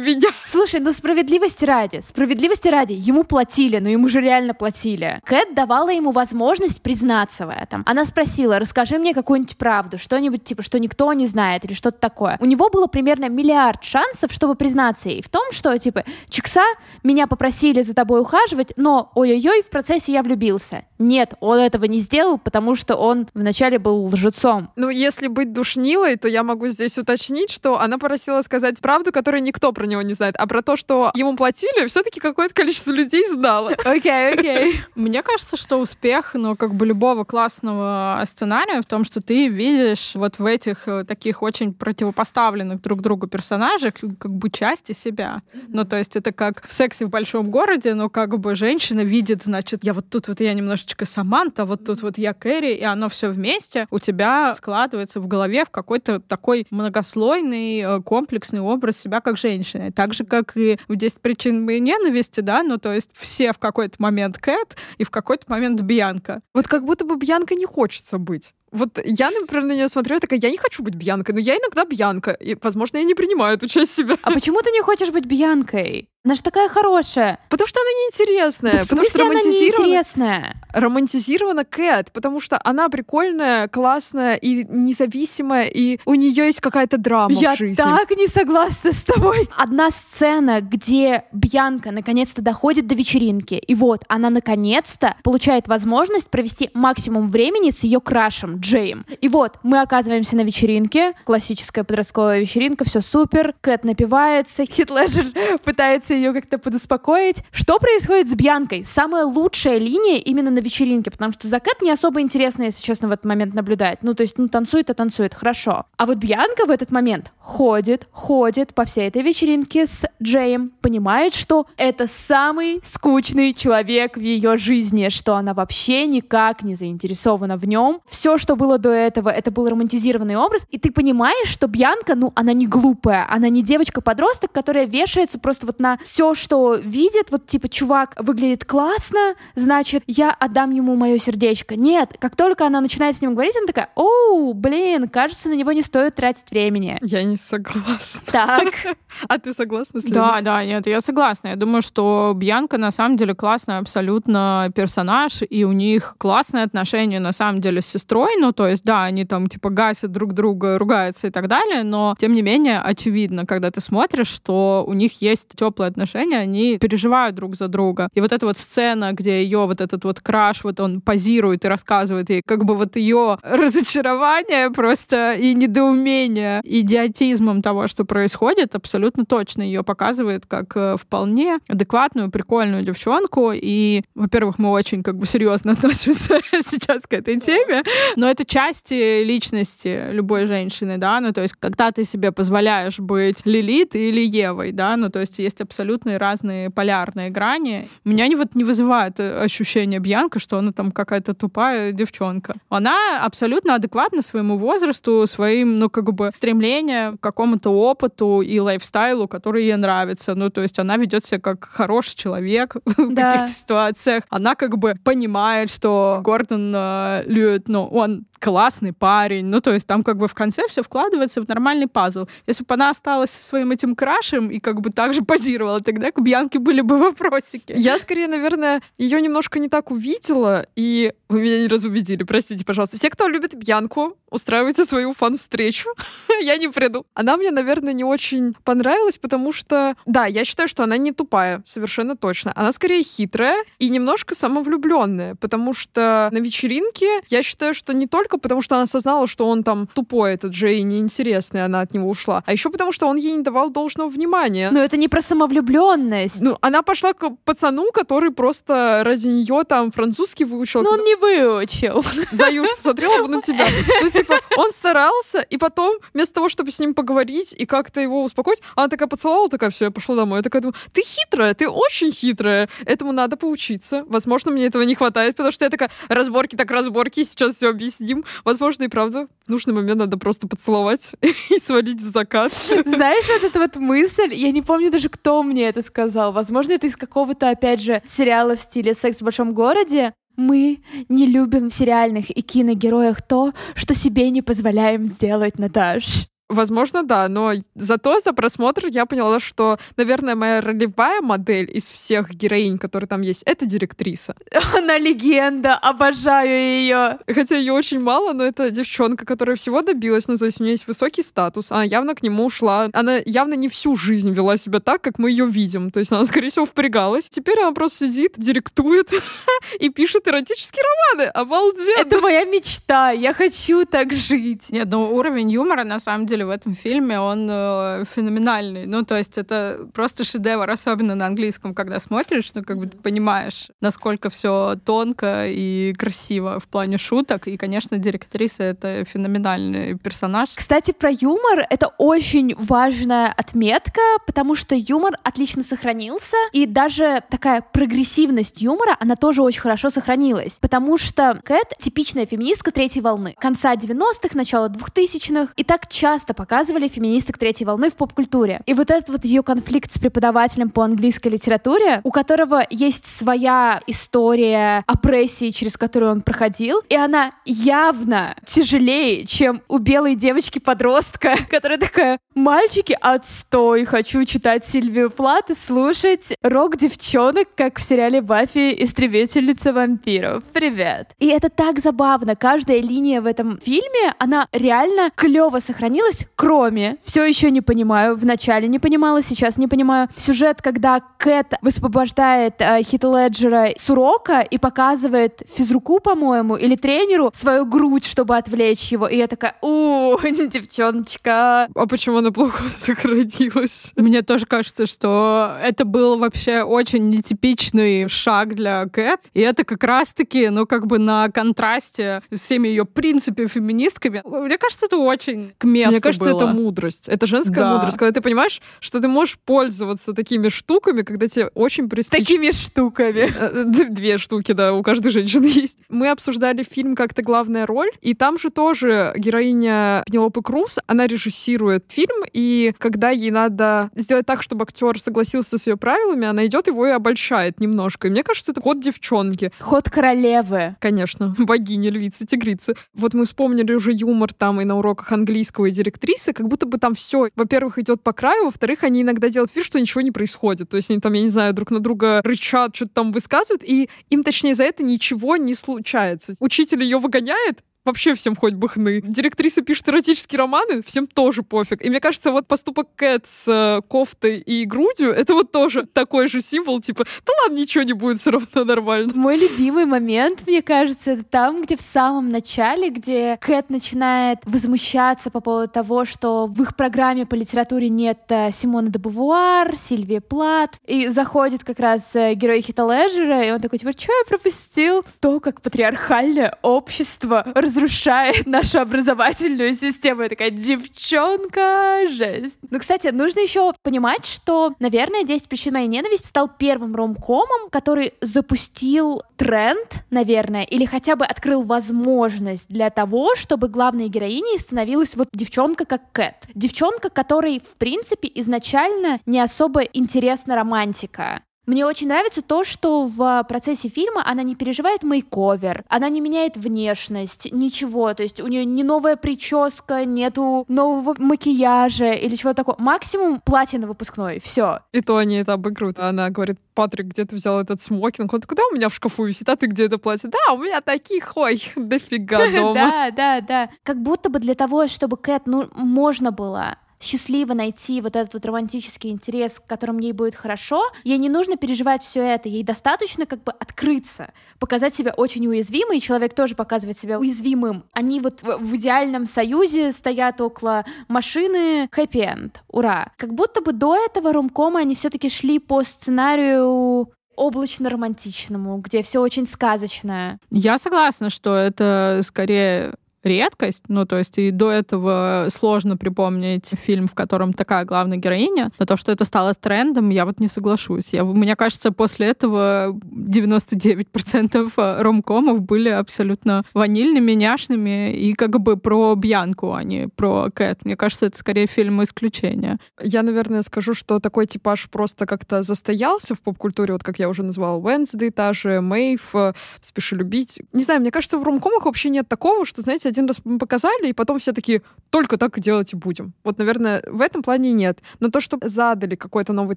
[0.00, 0.30] меня.
[0.44, 5.20] Слушай, ну справедливости ради, справедливости ради, ему платили, но ему же реально платили.
[5.24, 7.84] Кэт давала ему возможность признаться в этом.
[7.86, 11.98] Она спросила, расскажи мне какую какую-нибудь правду, что-нибудь типа, что никто не знает или что-то
[11.98, 12.36] такое.
[12.40, 16.62] У него было примерно миллиард шансов, чтобы признаться ей в том, что типа, Чикса,
[17.02, 20.84] меня попросили за тобой ухаживать, но ой-ой-ой, в процессе я влюбился.
[21.04, 24.70] Нет, он этого не сделал, потому что он вначале был лжецом.
[24.74, 29.42] Ну, если быть душнилой, то я могу здесь уточнить, что она просила сказать правду, которую
[29.42, 33.28] никто про него не знает, а про то, что ему платили, все-таки какое-то количество людей
[33.28, 33.72] знало.
[33.84, 34.80] Окей, окей.
[34.94, 40.12] Мне кажется, что успех, ну, как бы любого классного сценария в том, что ты видишь
[40.14, 45.42] вот в этих э, таких очень противопоставленных друг другу персонажах как бы части себя.
[45.68, 49.44] Ну, то есть это как в сексе в большом городе, но как бы женщина видит,
[49.44, 53.08] значит, я вот тут вот я немножечко Саманта, вот тут вот я Кэрри, и оно
[53.08, 59.20] все вместе у тебя складывается в голове в какой-то такой многослойный, э, комплексный образ себя
[59.20, 59.90] как женщины.
[59.90, 63.58] Так же, как и в «10 причин моей ненависти», да, ну, то есть все в
[63.58, 66.40] какой-то момент Кэт и в какой-то момент Бьянка.
[66.54, 68.54] Вот как будто бы Бьянка не хочется быть.
[68.70, 71.56] Вот я, например, на нее смотрю, я такая, я не хочу быть Бьянкой, но я
[71.56, 74.16] иногда Бьянка, и, возможно, я не принимаю эту часть себя.
[74.22, 76.08] А почему ты не хочешь быть Бьянкой?
[76.24, 77.38] Она же такая хорошая.
[77.50, 78.72] Потому что она неинтересная.
[78.72, 80.56] Да потому что смысле она романтизирована, неинтересная?
[80.72, 87.34] романтизирована Кэт, потому что она прикольная, классная и независимая, и у нее есть какая-то драма
[87.34, 87.74] Я в жизни.
[87.74, 89.48] так не согласна с тобой.
[89.56, 96.70] Одна сцена, где Бьянка наконец-то доходит до вечеринки, и вот она наконец-то получает возможность провести
[96.72, 99.04] максимум времени с ее крашем Джеем.
[99.20, 105.26] И вот мы оказываемся на вечеринке, классическая подростковая вечеринка, все супер, Кэт напивается, Хит Леджер
[105.64, 107.38] пытается ее как-то подуспокоить.
[107.50, 108.84] Что происходит с Бьянкой?
[108.84, 113.08] Самая лучшая линия именно на вечеринке, потому что за Кэт не особо интересно, если честно,
[113.08, 113.98] в этот момент наблюдать.
[114.02, 115.86] Ну, то есть, ну, танцует, а танцует, хорошо.
[115.96, 121.34] А вот Бьянка в этот момент ходит, ходит по всей этой вечеринке с Джеем, понимает,
[121.34, 127.66] что это самый скучный человек в ее жизни, что она вообще никак не заинтересована в
[127.66, 128.00] нем.
[128.08, 132.32] Все, что было до этого, это был романтизированный образ, и ты понимаешь, что Бьянка, ну,
[132.34, 137.46] она не глупая, она не девочка-подросток, которая вешается просто вот на все, что видит, вот
[137.46, 141.76] типа, чувак выглядит классно, значит, я отдам ему мое сердечко.
[141.76, 145.72] Нет, как только она начинает с ним говорить, она такая, оу, блин, кажется, на него
[145.72, 146.98] не стоит тратить времени.
[147.02, 148.20] Я не согласна.
[148.26, 148.74] Так.
[149.28, 151.48] А ты согласна с Да, да, нет, я согласна.
[151.48, 157.20] Я думаю, что Бьянка на самом деле классный абсолютно персонаж, и у них классные отношения
[157.20, 158.36] на самом деле с сестрой.
[158.38, 162.16] Ну, то есть, да, они там типа гасят друг друга, ругаются и так далее, но
[162.18, 167.36] тем не менее очевидно, когда ты смотришь, что у них есть теплые отношения, они переживают
[167.36, 168.08] друг за друга.
[168.14, 171.68] И вот эта вот сцена, где ее вот этот вот краш, вот он позирует и
[171.68, 179.24] рассказывает ей, как бы вот ее разочарование просто и недоумение идиотизмом того, что происходит, абсолютно
[179.24, 183.52] точно ее показывает как э, вполне адекватную, прикольную девчонку.
[183.54, 187.82] И, во-первых, мы очень как бы серьезно относимся сейчас к этой теме,
[188.16, 193.46] но это части личности любой женщины, да, ну то есть когда ты себе позволяешь быть
[193.46, 195.83] Лилит или Евой, да, ну то есть есть абсолютно
[196.18, 197.88] разные полярные грани.
[198.04, 202.54] Меня не, вот не вызывает э, ощущение Бьянка, что она там какая-то тупая девчонка.
[202.68, 209.28] Она абсолютно адекватна своему возрасту, своим, ну как бы стремлением к какому-то опыту и лайфстайлу,
[209.28, 210.34] который ей нравится.
[210.34, 213.32] Ну то есть она ведет себя как хороший человек в Да.
[213.32, 214.24] каких-то ситуациях.
[214.30, 219.46] Она как бы понимает, что Гордон э, Льюит, ну он классный парень.
[219.46, 222.26] Ну, то есть там как бы в конце все вкладывается в нормальный пазл.
[222.46, 226.12] Если бы она осталась со своим этим крашем и как бы так же позировала, тогда
[226.12, 227.72] к Бьянке были бы вопросики.
[227.74, 232.96] Я скорее, наверное, ее немножко не так увидела, и вы меня не разубедили, простите, пожалуйста.
[232.96, 235.88] Все, кто любит Бьянку, устраивайте свою фан-встречу.
[236.42, 237.06] я не приду.
[237.14, 241.62] Она мне, наверное, не очень понравилась, потому что, да, я считаю, что она не тупая,
[241.66, 242.52] совершенно точно.
[242.54, 248.38] Она скорее хитрая и немножко самовлюбленная, потому что на вечеринке я считаю, что не только
[248.38, 252.42] потому, что она осознала, что он там тупой, этот Джей, неинтересный, она от него ушла,
[252.46, 254.70] а еще потому, что он ей не давал должного внимания.
[254.70, 256.40] Но это не про самовлюбленность.
[256.40, 260.82] Ну, она пошла к пацану, который просто ради нее там французский выучил.
[260.82, 262.04] Но он не выучил.
[262.32, 263.66] Заюш, посмотрела бы на тебя.
[264.02, 268.22] Ну, типа, он старался, и потом, вместо того, чтобы с ним поговорить и как-то его
[268.22, 270.38] успокоить, она такая поцеловала, такая, все, я пошла домой.
[270.38, 272.68] Я такая думаю, ты хитрая, ты очень хитрая.
[272.84, 274.04] Этому надо поучиться.
[274.08, 278.24] Возможно, мне этого не хватает, потому что я такая, разборки так разборки, сейчас все объясним.
[278.44, 281.14] Возможно, и правда, в нужный момент надо просто поцеловать
[281.50, 282.52] и свалить в закат.
[282.84, 286.32] Знаешь, вот эта вот мысль, я не помню даже, кто мне это сказал.
[286.32, 290.14] Возможно, это из какого-то, опять же, сериала в стиле «Секс в большом городе».
[290.36, 296.26] Мы не любим в сериальных и киногероях то, что себе не позволяем сделать, Наташ.
[296.50, 302.30] Возможно, да, но зато за просмотр я поняла, что, наверное, моя ролевая модель из всех
[302.34, 304.34] героинь, которые там есть, это директриса.
[304.76, 307.14] Она легенда, обожаю ее.
[307.26, 310.72] Хотя ее очень мало, но это девчонка, которая всего добилась, ну, то есть у нее
[310.72, 312.88] есть высокий статус, она явно к нему ушла.
[312.92, 315.90] Она явно не всю жизнь вела себя так, как мы ее видим.
[315.90, 317.28] То есть она, скорее всего, впрягалась.
[317.28, 319.10] Теперь она просто сидит, директует
[319.80, 321.30] и пишет эротические романы.
[321.30, 322.00] Обалденно!
[322.00, 323.12] Это моя мечта.
[323.12, 324.68] Я хочу так жить.
[324.68, 328.86] Нет, ну уровень юмора, на самом деле, в этом фильме, он э, феноменальный.
[328.86, 333.68] Ну, то есть это просто шедевр, особенно на английском, когда смотришь, ну, как бы понимаешь,
[333.80, 337.46] насколько все тонко и красиво в плане шуток.
[337.46, 340.48] И, конечно, директриса— это феноменальный персонаж.
[340.54, 347.60] Кстати, про юмор— это очень важная отметка, потому что юмор отлично сохранился, и даже такая
[347.60, 353.34] прогрессивность юмора, она тоже очень хорошо сохранилась, потому что Кэт— типичная феминистка третьей волны.
[353.38, 358.62] Конца 90-х, начала 2000-х, и так часто показывали феминисток третьей волны в поп-культуре.
[358.64, 363.82] И вот этот вот ее конфликт с преподавателем по английской литературе, у которого есть своя
[363.86, 371.78] история опрессии, через которую он проходил, и она явно тяжелее, чем у белой девочки-подростка, которая
[371.78, 378.82] такая, мальчики, отстой, хочу читать Сильвию Плат и слушать рок девчонок, как в сериале Баффи
[378.82, 380.44] Истребительница вампиров.
[380.52, 381.10] Привет.
[381.18, 382.36] И это так забавно.
[382.36, 388.68] Каждая линия в этом фильме, она реально клево сохранилась, кроме, все еще не понимаю, вначале
[388.68, 394.58] не понимала, сейчас не понимаю, сюжет, когда Кэт высвобождает э, Хит Леджера с урока и
[394.58, 399.08] показывает физруку, по-моему, или тренеру свою грудь, чтобы отвлечь его.
[399.08, 401.68] И я такая, у, девчоночка.
[401.74, 403.92] А почему она плохо сохранилась?
[403.96, 409.20] Мне тоже кажется, что это был вообще очень нетипичный шаг для Кэт.
[409.34, 414.22] И это как раз-таки, ну, как бы на контрасте с всеми ее принципами феминистками.
[414.24, 416.36] Мне кажется, это очень к месту Мне кажется, было.
[416.44, 417.08] это мудрость.
[417.08, 417.74] Это женская Да.
[417.74, 417.98] мудрость.
[417.98, 423.32] Когда ты понимаешь, что ты можешь пользоваться такими штуками, когда тебе очень приспичит Такими штуками.
[423.36, 425.78] Э, д- Две штуки, да, у каждой женщины есть.
[425.88, 431.84] Мы обсуждали фильм «Как-то главная роль», и там же тоже героиня Пенелопы Круз, она режиссирует
[431.88, 436.66] фильм, и когда ей надо сделать так, чтобы актер согласился с ее правилами, она идет
[436.66, 438.08] его и обольщает немножко.
[438.08, 439.52] И мне кажется, это ход девчонки.
[439.60, 440.76] Ход королевы.
[440.80, 442.74] Конечно, богиня, львица, тигрица.
[442.94, 446.78] Вот мы вспомнили уже юмор там и на уроках английского и директрисы, как будто бы
[446.78, 450.68] там все, во-первых, идет по краю, во-вторых, они иногда делают вид, что ничего не происходит.
[450.68, 453.88] То есть они там, я не знаю, друг на друга рычат, что-то там высказывают, и
[454.10, 456.34] им, точнее, за это ничего не случается.
[456.40, 459.02] Учитель ее выгоняет, Вообще всем хоть бы хны.
[459.02, 461.84] Директриса пишет эротические романы, всем тоже пофиг.
[461.84, 466.28] И мне кажется, вот поступок Кэт с э, кофтой и грудью, это вот тоже такой
[466.28, 469.12] же символ, типа, да ладно, ничего не будет, все равно нормально.
[469.14, 475.30] Мой любимый момент, мне кажется, это там, где в самом начале, где Кэт начинает возмущаться
[475.30, 480.20] по поводу того, что в их программе по литературе нет э, Симона де Бувуар, Сильвии
[480.20, 484.24] Плат, и заходит как раз э, герой Хита Леджера, и он такой, типа, что я
[484.26, 485.02] пропустил?
[485.20, 487.44] То, как патриархальное общество
[487.74, 490.22] разрушает нашу образовательную систему.
[490.22, 492.58] Я такая, девчонка, жесть.
[492.70, 498.14] Ну, кстати, нужно еще понимать, что, наверное, 10 причин моей ненависти стал первым ромкомом, который
[498.20, 505.28] запустил тренд, наверное, или хотя бы открыл возможность для того, чтобы главной героиней становилась вот
[505.32, 506.34] девчонка как Кэт.
[506.54, 511.42] Девчонка, которой, в принципе, изначально не особо интересна романтика.
[511.66, 516.56] Мне очень нравится то, что в процессе фильма она не переживает мейковер, она не меняет
[516.56, 518.12] внешность, ничего.
[518.12, 522.76] То есть у нее не новая прическа, нету нового макияжа или чего такого.
[522.78, 524.40] Максимум платье на выпускной.
[524.40, 524.80] Все.
[524.92, 525.98] И то они это обыгрывают.
[525.98, 528.32] А она говорит, Патрик, где ты взял этот смокинг?
[528.34, 530.28] Он такой, да, у меня в шкафу висит, а ты где это платье?
[530.28, 532.74] Да, у меня таких, ой, дофига дома.
[532.84, 533.70] Да, да, да.
[533.82, 538.46] Как будто бы для того, чтобы Кэт, ну, можно было счастливо найти вот этот вот
[538.46, 543.26] романтический интерес, к которому ей будет хорошо, ей не нужно переживать все это, ей достаточно
[543.26, 547.84] как бы открыться, показать себя очень уязвимой, и человек тоже показывает себя уязвимым.
[547.92, 553.12] Они вот в, в идеальном союзе стоят около машины хэппи-энд, ура.
[553.16, 559.46] Как будто бы до этого ромкома они все-таки шли по сценарию облачно-романтичному, где все очень
[559.46, 560.38] сказочное.
[560.50, 562.94] Я согласна, что это скорее
[563.24, 568.70] редкость, ну, то есть и до этого сложно припомнить фильм, в котором такая главная героиня,
[568.78, 571.08] но то, что это стало трендом, я вот не соглашусь.
[571.12, 579.14] Я, мне кажется, после этого 99% ромкомов были абсолютно ванильными, няшными и как бы про
[579.14, 580.84] Бьянку, а не про Кэт.
[580.84, 582.78] Мне кажется, это скорее фильм исключения.
[583.00, 587.42] Я, наверное, скажу, что такой типаж просто как-то застоялся в поп-культуре, вот как я уже
[587.42, 590.60] назвала, Уэнсдей та же, Мэйв, э, Спеши любить.
[590.72, 594.12] Не знаю, мне кажется, в ромкомах вообще нет такого, что, знаете, один раз показали, и
[594.12, 596.34] потом все такие, только так и делать и будем.
[596.42, 598.00] Вот, наверное, в этом плане нет.
[598.20, 599.76] Но то, что задали какой-то новый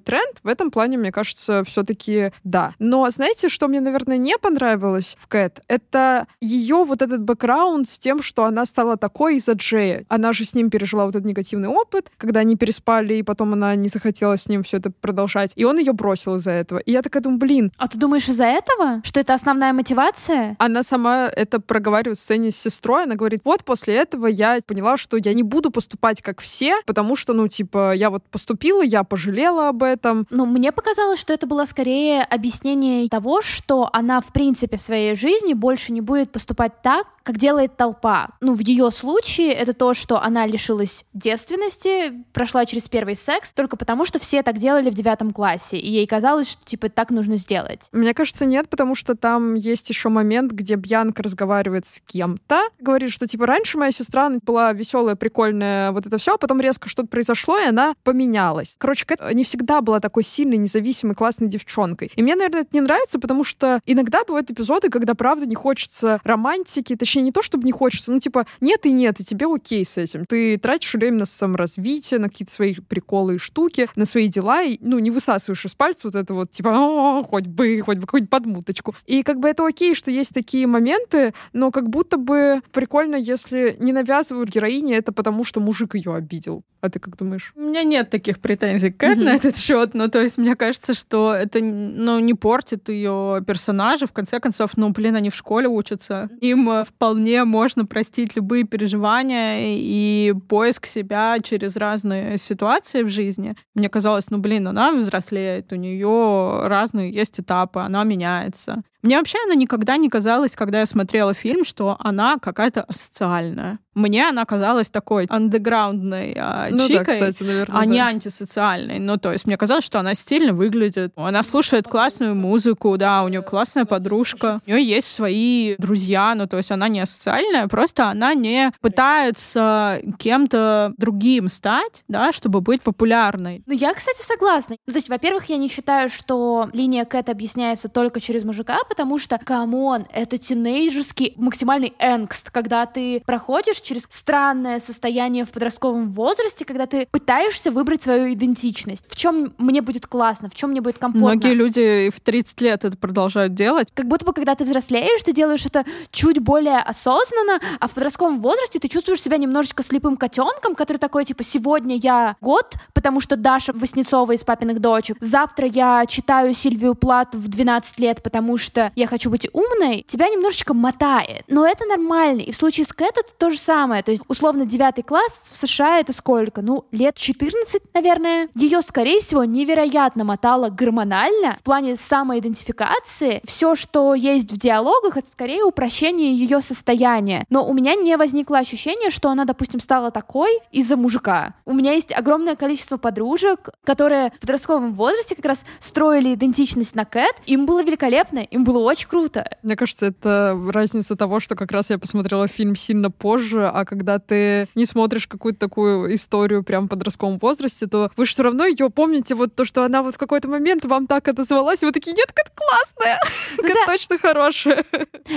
[0.00, 2.74] тренд, в этом плане, мне кажется, все-таки да.
[2.78, 5.62] Но знаете, что мне, наверное, не понравилось в Кэт?
[5.68, 10.04] Это ее вот этот бэкграунд с тем, что она стала такой из-за Джея.
[10.08, 13.76] Она же с ним пережила вот этот негативный опыт, когда они переспали, и потом она
[13.76, 15.52] не захотела с ним все это продолжать.
[15.54, 16.78] И он ее бросил из-за этого.
[16.78, 17.72] И я такая думаю, блин.
[17.76, 19.02] А ты думаешь из-за этого?
[19.04, 20.56] Что это основная мотивация?
[20.58, 23.04] Она сама это проговаривает в сцене с сестрой.
[23.04, 27.16] Она говорит, вот после этого я поняла, что я не буду поступать как все, потому
[27.16, 30.26] что, ну, типа, я вот поступила, я пожалела об этом.
[30.30, 35.14] Ну, мне показалось, что это было скорее объяснение того, что она, в принципе, в своей
[35.14, 38.30] жизни больше не будет поступать так, как делает толпа.
[38.40, 43.76] Ну, в ее случае это то, что она лишилась девственности, прошла через первый секс, только
[43.76, 47.36] потому, что все так делали в девятом классе, и ей казалось, что, типа, так нужно
[47.36, 47.88] сделать.
[47.92, 53.10] Мне кажется, нет, потому что там есть еще момент, где Бьянка разговаривает с кем-то, говорит,
[53.18, 57.08] что, типа, раньше моя сестра была веселая, прикольная, вот это все, а потом резко что-то
[57.08, 58.76] произошло, и она поменялась.
[58.78, 62.12] Короче, Кэт не всегда была такой сильной, независимой, классной девчонкой.
[62.14, 66.20] И мне, наверное, это не нравится, потому что иногда бывают эпизоды, когда, правда, не хочется
[66.22, 69.84] романтики, точнее, не то, чтобы не хочется, ну, типа, нет и нет, и тебе окей
[69.84, 70.24] с этим.
[70.24, 74.78] Ты тратишь время на саморазвитие, на какие-то свои приколы и штуки, на свои дела, и,
[74.80, 78.30] ну, не высасываешь из пальца вот это вот, типа, О, хоть бы, хоть бы какую-нибудь
[78.30, 78.94] подмуточку.
[79.06, 83.76] И как бы это окей, что есть такие моменты, но как будто бы прикольно, если
[83.78, 86.62] не навязывают героине это потому, что мужик ее обидел.
[86.80, 87.52] А ты как думаешь?
[87.56, 89.24] У меня нет таких претензий к Кэт mm-hmm.
[89.24, 89.94] на этот счет.
[89.94, 94.06] Ну, то есть, мне кажется, что это ну, не портит ее персонажа.
[94.06, 96.30] В конце концов, ну, блин, они в школе учатся.
[96.40, 103.56] Им э, вполне можно простить любые переживания и поиск себя через разные ситуации в жизни.
[103.74, 108.82] Мне казалось, ну, блин, она взрослеет, у нее разные есть этапы, она меняется.
[109.02, 113.78] Мне вообще она никогда не казалась, когда я смотрела фильм, что она какая-то асоциальная.
[113.98, 117.84] Мне она казалась такой андеграундной а, ну, чикой, да, кстати, наверное, а да.
[117.86, 119.00] не антисоциальной.
[119.00, 121.12] Ну, то есть мне казалось, что она стильно выглядит.
[121.16, 124.58] Она слушает классную музыку, да, у нее классная подружка.
[124.66, 130.00] У нее есть свои друзья, ну, то есть она не асоциальная, просто она не пытается
[130.18, 133.62] кем-то другим стать, да, чтобы быть популярной.
[133.66, 134.76] Ну, я, кстати, согласна.
[134.86, 139.18] Ну, то есть, во-первых, я не считаю, что линия Кэт объясняется только через мужика, потому
[139.18, 146.10] что, come on, это тинейджерский максимальный angst, когда ты проходишь через странное состояние в подростковом
[146.10, 149.04] возрасте, когда ты пытаешься выбрать свою идентичность.
[149.08, 151.28] В чем мне будет классно, в чем мне будет комфортно.
[151.28, 153.88] Многие люди в 30 лет это продолжают делать.
[153.94, 158.40] Как будто бы, когда ты взрослеешь, ты делаешь это чуть более осознанно, а в подростковом
[158.40, 163.36] возрасте ты чувствуешь себя немножечко слепым котенком, который такой, типа, сегодня я год, потому что
[163.36, 168.92] Даша Васнецова из «Папиных дочек», завтра я читаю Сильвию Плат в 12 лет, потому что
[168.94, 171.44] я хочу быть умной, тебя немножечко мотает.
[171.48, 172.40] Но это нормально.
[172.40, 174.02] И в случае с Кэт это то же самое.
[174.02, 176.62] То есть, условно, девятый класс в США это сколько?
[176.62, 178.48] Ну, лет 14, наверное.
[178.54, 183.42] Ее, скорее всего, невероятно мотало гормонально в плане самоидентификации.
[183.44, 187.44] Все, что есть в диалогах, это скорее упрощение ее состояния.
[187.50, 191.52] Но у меня не возникло ощущение, что она, допустим, стала такой из-за мужика.
[191.66, 197.04] У меня есть огромное количество подружек, которые в подростковом возрасте как раз строили идентичность на
[197.04, 197.36] Кэт.
[197.44, 199.46] Им было великолепно, им было очень круто.
[199.62, 204.18] Мне кажется, это разница того, что как раз я посмотрела фильм сильно позже, а когда
[204.18, 208.64] ты не смотришь какую-то такую историю прям в подростковом возрасте, то вы же все равно
[208.66, 211.92] ее помните, вот то, что она вот в какой-то момент вам так отозвалась, и вы
[211.92, 213.20] такие, нет, как классная,
[213.56, 213.92] ну, как да.
[213.92, 214.84] точно хорошая.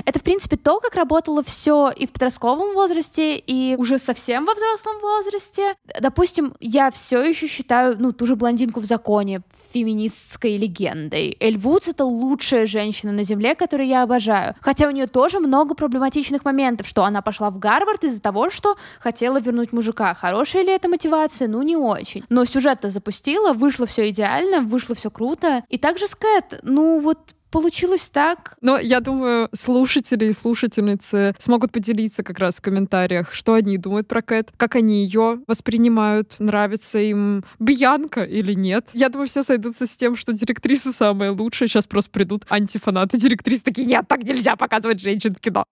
[0.05, 4.53] Это, в принципе, то, как работало все и в подростковом возрасте, и уже совсем во
[4.53, 5.75] взрослом возрасте.
[5.99, 9.41] Допустим, я все еще считаю, ну, ту же блондинку в законе
[9.71, 11.37] феминистской легендой.
[11.39, 14.55] Эль Вудс— это лучшая женщина на Земле, которую я обожаю.
[14.61, 18.77] Хотя у нее тоже много проблематичных моментов, что она пошла в Гарвард из-за того, что
[18.99, 20.13] хотела вернуть мужика.
[20.13, 21.47] Хорошая ли это мотивация?
[21.47, 22.23] Ну, не очень.
[22.29, 25.63] Но сюжет-то запустила, вышло все идеально, вышло все круто.
[25.69, 27.19] И также с Кэт, ну вот
[27.51, 28.55] получилось так.
[28.61, 34.07] Но я думаю, слушатели и слушательницы смогут поделиться как раз в комментариях, что они думают
[34.07, 38.87] про Кэт, как они ее воспринимают, нравится им Бьянка или нет.
[38.93, 41.67] Я думаю, все сойдутся с тем, что директриса самая лучшая.
[41.67, 45.65] Сейчас просто придут антифанаты директрисы такие, нет, так нельзя показывать женщин в кино.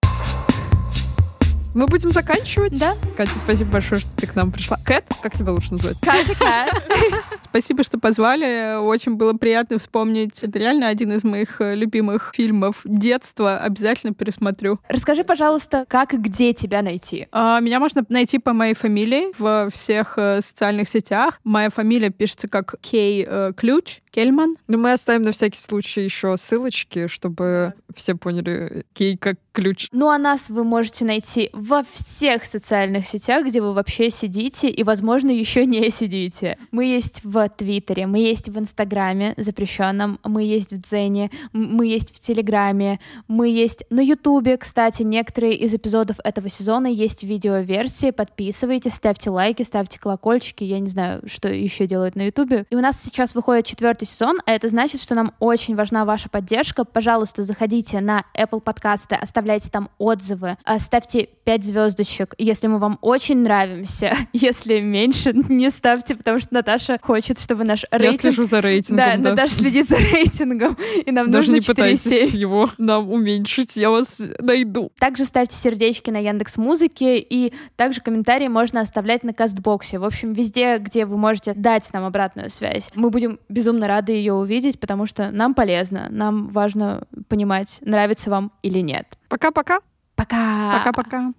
[1.72, 2.76] Мы будем заканчивать?
[2.78, 2.96] Да.
[3.16, 4.76] Катя, спасибо большое, что ты к нам пришла.
[4.84, 6.00] Кэт, как тебя лучше назвать?
[6.00, 6.82] Катя Кэт.
[7.44, 8.78] Спасибо, что позвали.
[8.78, 10.42] Очень было приятно вспомнить.
[10.42, 13.58] Это реально один из моих э, любимых фильмов детства.
[13.58, 14.78] Обязательно пересмотрю.
[14.88, 17.26] Расскажи, пожалуйста, как и где тебя найти?
[17.32, 21.40] А, меня можно найти по моей фамилии в всех э, социальных сетях.
[21.42, 24.00] Моя фамилия пишется как Кей э, Ключ.
[24.10, 24.56] Кельман.
[24.66, 29.88] Ну, мы оставим на всякий случай еще ссылочки, чтобы все поняли Кей как ключ.
[29.92, 34.82] Ну, а нас вы можете найти во всех социальных сетях, где вы вообще сидите и,
[34.82, 36.56] возможно, еще не сидите.
[36.70, 42.16] Мы есть в Твиттере, мы есть в Инстаграме запрещенном, мы есть в Дзене, мы есть
[42.16, 42.98] в Телеграме,
[43.28, 49.62] мы есть на Ютубе, кстати, некоторые из эпизодов этого сезона есть видеоверсии, подписывайтесь, ставьте лайки,
[49.62, 52.64] ставьте колокольчики, я не знаю, что еще делают на Ютубе.
[52.70, 56.30] И у нас сейчас выходит четвертый сезон, а это значит, что нам очень важна ваша
[56.30, 56.84] поддержка.
[56.84, 62.98] Пожалуйста, заходите на Apple подкасты, оставляйте там отзывы, а, ставьте 5 звездочек, если мы вам
[63.00, 64.16] очень нравимся.
[64.32, 68.24] Если меньше, не ставьте, потому что Наташа хочет, чтобы наш рейтинг...
[68.24, 69.16] Я слежу за рейтингом, да.
[69.16, 73.90] Да, Наташа следит за рейтингом, и нам Даже нужно не пытайтесь его нам уменьшить, я
[73.90, 74.92] вас найду.
[74.98, 79.98] Также ставьте сердечки на Яндекс Музыке, и также комментарии можно оставлять на Кастбоксе.
[79.98, 82.90] В общем, везде, где вы можете дать нам обратную связь.
[82.94, 88.52] Мы будем безумно рады ее увидеть, потому что нам полезно, нам важно понимать, нравится вам
[88.62, 89.06] или нет.
[89.28, 89.80] Пока-пока.
[90.16, 90.78] Пока.
[90.78, 91.32] Пока-пока.